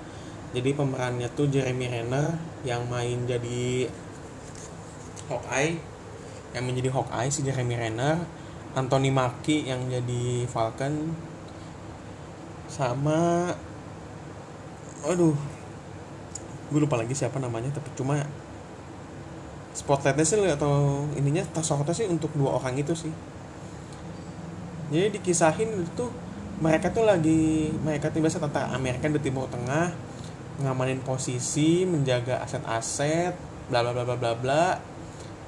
Jadi 0.52 0.76
pemerannya 0.76 1.28
tuh 1.36 1.52
Jeremy 1.52 1.92
Renner 1.92 2.36
yang 2.64 2.88
main 2.88 3.28
jadi 3.28 3.88
Hawkeye 5.28 5.76
yang 6.56 6.64
menjadi 6.64 6.90
Hawkeye 6.92 7.28
si 7.32 7.44
Jeremy 7.44 7.76
Renner 7.76 8.16
Anthony 8.78 9.12
Mackie 9.12 9.68
yang 9.68 9.92
jadi 9.92 10.48
Falcon 10.48 11.12
sama 12.68 13.52
aduh 15.04 15.36
gue 16.68 16.80
lupa 16.84 17.00
lagi 17.00 17.16
siapa 17.16 17.40
namanya 17.40 17.72
tapi 17.72 17.88
cuma 17.96 18.20
spotlightnya 19.78 20.26
sih 20.26 20.42
atau 20.42 21.06
ininya 21.14 21.46
tasawufnya 21.54 21.94
sih 21.94 22.08
untuk 22.10 22.34
dua 22.34 22.58
orang 22.58 22.82
itu 22.82 22.98
sih. 22.98 23.14
Jadi 24.90 25.22
dikisahin 25.22 25.70
itu 25.86 26.06
mereka 26.58 26.90
tuh 26.90 27.06
lagi 27.06 27.70
mereka 27.86 28.10
tuh 28.10 28.26
biasa 28.26 28.42
tentara 28.42 28.74
Amerika 28.74 29.06
di 29.06 29.22
Timur 29.22 29.46
Tengah 29.52 29.94
ngamanin 30.58 30.98
posisi 31.06 31.86
menjaga 31.86 32.42
aset-aset 32.42 33.38
bla 33.70 33.86
bla 33.86 33.94
bla 33.94 34.04
bla 34.04 34.16
bla 34.18 34.34
bla. 34.34 34.66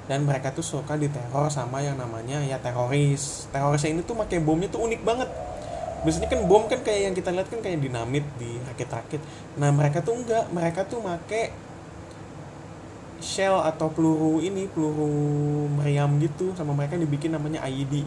Dan 0.06 0.26
mereka 0.26 0.50
tuh 0.50 0.62
suka 0.62 0.98
diteror 0.98 1.50
sama 1.50 1.82
yang 1.82 1.98
namanya 1.98 2.42
ya 2.42 2.58
teroris. 2.62 3.50
Terorisnya 3.50 3.98
ini 3.98 4.02
tuh 4.06 4.14
pakai 4.18 4.38
bomnya 4.42 4.70
tuh 4.70 4.86
unik 4.86 5.02
banget 5.02 5.30
biasanya 6.02 6.28
kan 6.32 6.40
bom 6.48 6.64
kan 6.66 6.80
kayak 6.80 7.00
yang 7.10 7.14
kita 7.14 7.30
lihat 7.32 7.48
kan 7.52 7.60
kayak 7.60 7.78
dinamit 7.80 8.24
di 8.40 8.56
rakit-rakit. 8.68 9.20
Nah 9.60 9.68
mereka 9.72 10.00
tuh 10.00 10.16
enggak. 10.16 10.48
Mereka 10.48 10.88
tuh 10.88 11.00
make 11.04 11.52
shell 13.20 13.60
atau 13.60 13.92
peluru 13.92 14.40
ini 14.40 14.64
peluru 14.68 15.68
meriam 15.68 16.08
gitu. 16.20 16.56
Sama 16.56 16.72
mereka 16.72 16.96
dibikin 16.96 17.36
namanya 17.36 17.64
IED 17.68 18.04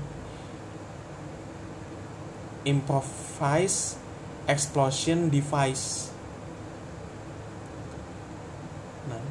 improvised 2.63 3.99
explosion 4.47 5.27
device. 5.27 6.09
Nah 9.07 9.21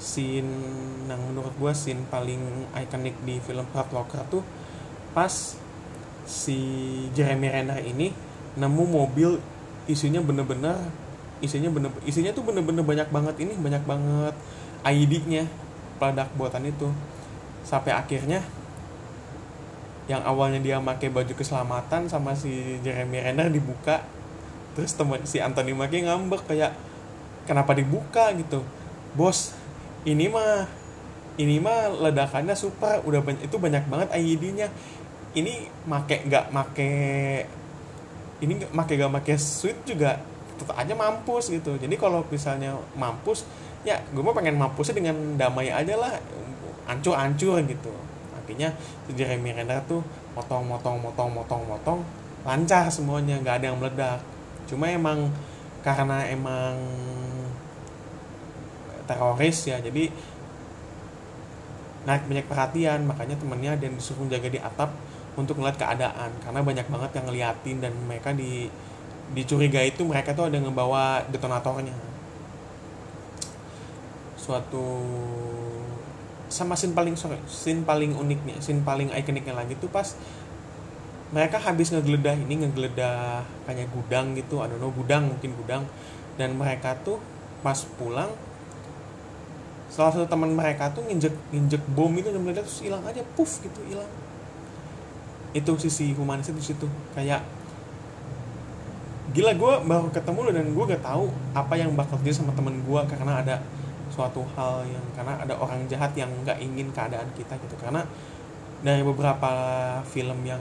scene 0.00 0.52
yang 1.08 1.20
menurut 1.30 1.54
gue 1.56 1.72
scene 1.74 2.04
paling 2.08 2.68
ikonik 2.72 3.16
di 3.24 3.36
film 3.42 3.66
Hard 3.74 3.90
Locker 3.92 4.22
tuh 4.30 4.42
pas 5.10 5.58
si 6.26 6.58
Jeremy 7.16 7.48
Renner 7.50 7.80
ini 7.82 8.12
nemu 8.58 8.84
mobil 8.86 9.38
isinya 9.86 10.20
bener-bener 10.22 10.76
isinya 11.40 11.72
bener 11.72 11.90
isinya 12.04 12.30
tuh 12.36 12.44
bener-bener 12.44 12.84
banyak 12.84 13.08
banget 13.08 13.34
ini 13.40 13.56
banyak 13.56 13.82
banget 13.88 14.34
ID-nya 14.84 15.44
produk 16.00 16.28
buatan 16.36 16.68
itu. 16.68 16.88
Sampai 17.64 17.92
akhirnya 17.92 18.40
yang 20.08 20.24
awalnya 20.26 20.58
dia 20.58 20.82
pakai 20.82 21.12
baju 21.12 21.32
keselamatan 21.36 22.10
sama 22.10 22.34
si 22.34 22.80
Jeremy 22.82 23.22
Renner 23.22 23.46
dibuka 23.46 24.02
terus 24.74 24.94
teman 24.94 25.22
si 25.22 25.38
Anthony 25.38 25.70
Mackie 25.70 26.02
ngambek 26.02 26.46
kayak 26.50 26.74
kenapa 27.46 27.74
dibuka? 27.74 28.32
gitu. 28.34 28.62
Bos 29.14 29.54
ini 30.06 30.30
mah 30.30 30.66
ini 31.38 31.62
mah 31.62 31.88
ledakannya 31.88 32.56
super 32.56 33.00
udah 33.06 33.22
itu 33.40 33.56
banyak 33.56 33.86
banget 33.86 34.08
IED-nya 34.12 34.68
ini 35.34 35.70
make 35.86 36.26
nggak 36.26 36.50
make 36.50 36.90
ini 38.40 38.52
nggak 38.56 38.72
make 38.72 38.94
gak 38.96 39.12
make 39.12 39.34
sweet 39.36 39.76
juga 39.84 40.18
tetap 40.56 40.76
aja 40.76 40.92
mampus 40.92 41.52
gitu. 41.52 41.76
Jadi 41.76 41.94
kalau 41.96 42.24
misalnya 42.28 42.76
mampus 42.96 43.44
ya 43.80 43.96
gue 44.12 44.20
mau 44.20 44.36
pengen 44.36 44.60
mampusnya 44.60 45.00
dengan 45.00 45.16
damai 45.40 45.72
aja 45.72 45.96
lah 45.96 46.12
ancur-ancur 46.88 47.64
gitu. 47.64 47.92
Akhirnya 48.36 48.74
si 49.08 49.16
Jeremy 49.16 49.56
Renner 49.56 49.80
tuh 49.86 50.04
motong 50.36 50.66
motong 50.66 51.00
motong 51.00 51.30
motong 51.32 51.62
motong 51.64 52.00
lancar 52.44 52.88
semuanya 52.88 53.40
nggak 53.40 53.56
ada 53.60 53.66
yang 53.72 53.78
meledak. 53.78 54.20
Cuma 54.68 54.88
emang 54.88 55.28
karena 55.80 56.28
emang 56.28 56.76
teroris 59.08 59.64
ya 59.68 59.80
jadi 59.80 60.12
naik 62.08 62.24
banyak 62.28 62.46
perhatian. 62.48 63.04
Makanya 63.08 63.36
temennya 63.36 63.72
dan 63.76 63.96
disuruh 63.96 64.28
jaga 64.28 64.48
di 64.48 64.60
atap 64.60 64.92
untuk 65.40 65.56
ngeliat 65.56 65.80
keadaan 65.80 66.30
karena 66.44 66.60
banyak 66.60 66.86
banget 66.86 67.10
yang 67.16 67.24
ngeliatin 67.26 67.76
dan 67.80 67.92
mereka 68.04 68.36
di 68.36 68.68
dicurigai 69.30 69.94
itu 69.94 70.02
mereka 70.02 70.34
tuh 70.34 70.50
ada 70.50 70.58
ngebawa 70.58 71.24
detonatornya. 71.30 71.94
Suatu 74.36 74.84
sama 76.50 76.74
scene 76.74 76.92
paling 76.92 77.14
sorry, 77.14 77.38
scene 77.46 77.86
paling 77.86 78.12
uniknya 78.18 78.58
scene 78.58 78.82
paling 78.82 79.14
ikoniknya 79.14 79.54
lagi 79.54 79.78
tuh 79.78 79.86
pas 79.86 80.18
mereka 81.30 81.62
habis 81.62 81.94
ngegeledah 81.94 82.34
ini 82.34 82.66
ngegeledah 82.66 83.46
kayak 83.70 83.86
gudang 83.94 84.34
gitu 84.34 84.58
I 84.58 84.66
don't 84.66 84.82
know 84.82 84.90
gudang 84.90 85.30
mungkin 85.30 85.54
gudang. 85.54 85.86
Dan 86.34 86.58
mereka 86.58 86.96
tuh 87.00 87.22
pas 87.60 87.76
pulang 87.96 88.32
salah 89.90 90.14
satu 90.14 90.26
teman 90.30 90.54
mereka 90.54 90.88
tuh 90.94 91.02
nginjek 91.02 91.34
nginjek 91.50 91.82
bom 91.92 92.14
itu 92.14 92.30
dan 92.30 92.40
meledak 92.40 92.64
terus 92.64 92.80
hilang 92.80 93.02
aja 93.02 93.26
puff 93.34 93.58
gitu 93.58 93.82
hilang 93.90 94.06
itu 95.50 95.72
sisi 95.78 96.12
humanis 96.14 96.50
itu 96.50 96.62
situ. 96.74 96.86
Kayak 97.14 97.42
gila 99.30 99.54
gue 99.54 99.72
baru 99.86 100.08
ketemu 100.10 100.38
lo 100.42 100.50
dan 100.50 100.66
gue 100.74 100.84
gak 100.90 101.04
tahu 101.06 101.30
apa 101.54 101.74
yang 101.78 101.94
bakal 101.94 102.18
terjadi 102.18 102.42
sama 102.42 102.50
temen 102.54 102.82
gue 102.82 103.00
karena 103.06 103.38
ada 103.38 103.56
suatu 104.10 104.42
hal 104.58 104.82
yang 104.90 105.06
karena 105.14 105.38
ada 105.38 105.54
orang 105.54 105.86
jahat 105.86 106.10
yang 106.18 106.26
nggak 106.42 106.58
ingin 106.58 106.90
keadaan 106.90 107.30
kita 107.38 107.54
gitu. 107.62 107.74
Karena 107.78 108.02
dari 108.82 109.06
beberapa 109.06 109.52
film 110.08 110.42
yang 110.42 110.60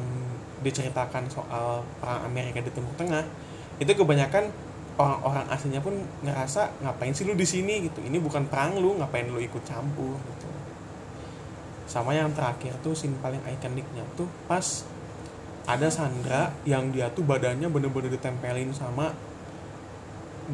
diceritakan 0.60 1.26
soal 1.32 1.82
perang 2.04 2.28
Amerika 2.28 2.60
di 2.60 2.70
Timur 2.70 2.92
Tengah 3.00 3.24
itu 3.80 3.90
kebanyakan 3.96 4.52
orang-orang 5.00 5.48
aslinya 5.48 5.80
pun 5.80 5.96
ngerasa 6.28 6.68
ngapain 6.84 7.16
sih 7.16 7.24
lu 7.24 7.34
di 7.34 7.48
sini? 7.48 7.88
gitu. 7.88 8.04
Ini 8.04 8.20
bukan 8.20 8.46
perang 8.52 8.76
lu 8.76 9.00
ngapain 9.00 9.26
lu 9.32 9.40
ikut 9.40 9.64
campur? 9.64 10.20
gitu 10.20 10.39
sama 11.90 12.14
yang 12.14 12.30
terakhir 12.38 12.78
tuh 12.86 12.94
scene 12.94 13.18
paling 13.18 13.42
ikoniknya 13.50 14.06
tuh 14.14 14.30
pas 14.46 14.86
ada 15.66 15.90
Sandra 15.90 16.54
yang 16.62 16.94
dia 16.94 17.10
tuh 17.10 17.26
badannya 17.26 17.66
bener-bener 17.66 18.14
ditempelin 18.14 18.70
sama 18.70 19.10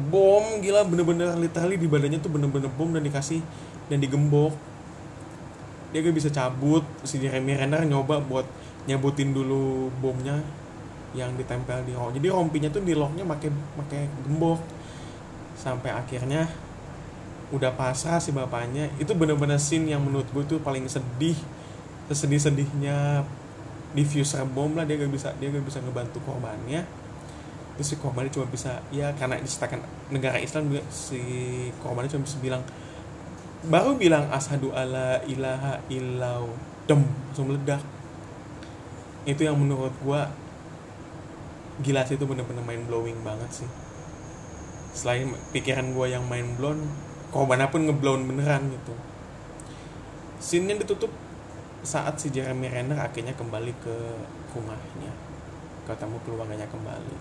bom 0.08 0.60
gila 0.60 0.84
bener-bener 0.84 1.36
literally 1.36 1.76
di 1.76 1.88
badannya 1.88 2.20
tuh 2.20 2.32
bener-bener 2.32 2.72
bom 2.72 2.88
dan 2.92 3.04
dikasih 3.04 3.40
dan 3.88 4.00
digembok. 4.00 4.52
Dia 5.92 6.04
gak 6.04 6.16
bisa 6.16 6.28
cabut 6.28 6.84
si 7.06 7.16
Jeremy 7.16 7.56
Renner 7.56 7.88
nyoba 7.88 8.20
buat 8.20 8.44
nyabutin 8.84 9.32
dulu 9.32 9.88
bomnya 10.00 10.40
yang 11.16 11.32
ditempel 11.40 11.80
di 11.88 11.96
rompi 11.96 12.20
jadi 12.20 12.28
rompinya 12.28 12.68
tuh 12.68 12.84
di 12.84 12.92
locknya 12.92 13.24
pakai 13.24 13.48
pakai 13.80 14.02
gembok. 14.28 14.60
Sampai 15.56 15.96
akhirnya 15.96 16.44
udah 17.54 17.70
pasrah 17.78 18.18
si 18.18 18.34
bapaknya 18.34 18.90
itu 18.98 19.14
bener-bener 19.14 19.54
scene 19.62 19.94
yang 19.94 20.02
menurut 20.02 20.26
gue 20.34 20.42
tuh 20.46 20.58
paling 20.58 20.90
sedih 20.90 21.38
sesedih 22.10 22.42
sedihnya 22.42 23.22
diffuser 23.94 24.42
bom 24.44 24.74
lah 24.74 24.84
dia 24.84 24.98
gak 24.98 25.10
bisa 25.10 25.32
dia 25.38 25.48
gak 25.50 25.64
bisa 25.64 25.80
ngebantu 25.80 26.20
korbannya. 26.26 26.84
Terus 27.76 27.86
si 27.92 27.96
korbannya 28.00 28.32
cuma 28.32 28.46
bisa 28.48 28.80
ya 28.92 29.12
karena 29.16 29.40
disertakan 29.40 29.84
negara 30.12 30.40
Islam 30.40 30.72
juga 30.72 30.82
si 30.92 31.20
korbannya 31.80 32.12
cuma 32.12 32.24
bisa 32.24 32.38
bilang 32.40 32.62
baru 33.66 33.98
bilang 33.98 34.30
ashadu 34.30 34.70
ala 34.70 35.24
ilaha 35.26 35.80
illau 35.88 36.52
dem 36.84 37.02
langsung 37.30 37.52
meledak. 37.52 37.82
Itu 39.26 39.42
yang 39.42 39.58
menurut 39.58 39.94
gua 40.04 40.30
gila 41.82 42.06
sih 42.06 42.16
itu 42.16 42.24
bener-bener 42.24 42.62
main 42.62 42.82
blowing 42.86 43.18
banget 43.26 43.64
sih. 43.64 43.68
Selain 44.96 45.28
pikiran 45.52 45.92
gua 45.92 46.08
yang 46.08 46.24
main 46.24 46.56
blown 46.56 46.80
korbannya 47.36 47.68
pun 47.68 47.84
ngeblown 47.84 48.22
beneran 48.24 48.72
gitu. 48.72 48.94
Scene 50.40 50.76
ditutup 50.76 51.12
saat 51.86 52.18
si 52.18 52.34
Jeremy 52.34 52.66
Renner 52.66 52.98
akhirnya 52.98 53.36
kembali 53.36 53.72
ke 53.78 53.96
rumahnya. 54.56 55.12
Ketemu 55.86 56.16
keluarganya 56.26 56.66
kembali. 56.66 57.16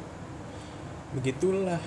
Begitulah. 1.19 1.81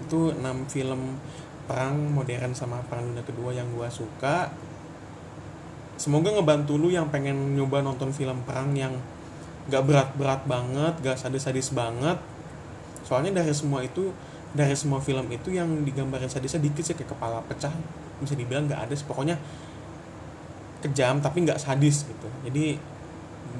Itu 0.00 0.32
enam 0.32 0.64
film 0.68 1.20
perang 1.66 1.98
modern 2.14 2.54
sama 2.54 2.78
perang 2.86 3.12
dunia 3.12 3.24
kedua 3.26 3.50
yang 3.52 3.68
gue 3.74 3.88
suka. 3.90 4.48
Semoga 5.96 6.32
ngebantu 6.32 6.76
lu 6.76 6.92
yang 6.92 7.08
pengen 7.08 7.56
nyoba 7.56 7.80
nonton 7.80 8.12
film 8.12 8.44
perang 8.44 8.76
yang 8.76 8.92
gak 9.66 9.82
berat-berat 9.82 10.44
banget 10.46 10.94
gak 11.02 11.16
sadis-sadis 11.18 11.72
banget. 11.72 12.20
Soalnya 13.02 13.42
dari 13.42 13.52
semua 13.56 13.82
itu 13.82 14.12
dari 14.56 14.72
semua 14.72 14.98
film 15.04 15.28
itu 15.28 15.52
yang 15.52 15.68
digambarin 15.84 16.26
sadisnya 16.32 16.64
dikit 16.64 16.82
sih 16.82 16.96
kayak 16.96 17.12
kepala 17.12 17.44
pecah 17.44 17.70
bisa 18.18 18.32
dibilang 18.32 18.64
gak 18.66 18.88
ada 18.88 18.94
sih. 18.96 19.04
Pokoknya 19.04 19.36
kejam 20.80 21.20
tapi 21.20 21.44
nggak 21.44 21.60
sadis 21.60 22.08
gitu. 22.08 22.28
Jadi 22.48 22.80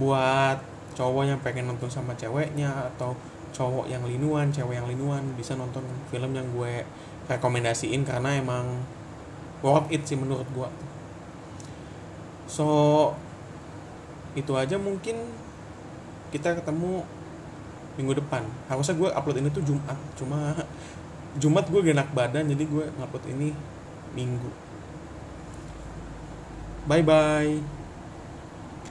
buat 0.01 0.57
cowok 0.97 1.23
yang 1.29 1.41
pengen 1.45 1.69
nonton 1.69 1.93
sama 1.93 2.17
ceweknya 2.17 2.73
atau 2.97 3.13
cowok 3.53 3.89
yang 3.89 4.05
linuan 4.05 4.49
cewek 4.53 4.81
yang 4.81 4.89
linuan 4.89 5.25
bisa 5.37 5.57
nonton 5.57 5.85
film 6.13 6.33
yang 6.37 6.45
gue 6.53 6.85
rekomendasiin 7.29 8.05
karena 8.05 8.37
emang 8.37 8.85
worth 9.65 9.89
it 9.89 10.05
sih 10.05 10.17
menurut 10.17 10.45
gue 10.53 10.69
so 12.45 12.69
itu 14.37 14.53
aja 14.53 14.77
mungkin 14.77 15.17
kita 16.29 16.61
ketemu 16.61 17.01
minggu 17.97 18.13
depan. 18.21 18.45
Harusnya 18.69 18.95
gue 18.95 19.09
upload 19.09 19.41
ini 19.41 19.49
tuh 19.49 19.65
Jumat 19.65 19.97
cuma 20.21 20.53
Jumat 21.37 21.69
gue 21.69 21.81
gak 21.85 21.97
enak 21.97 22.11
badan 22.17 22.49
jadi 22.49 22.65
gue 22.65 22.85
ngupload 22.97 23.25
ini 23.33 23.53
minggu. 24.17 24.51
Bye 26.87 27.03
bye 27.03 27.86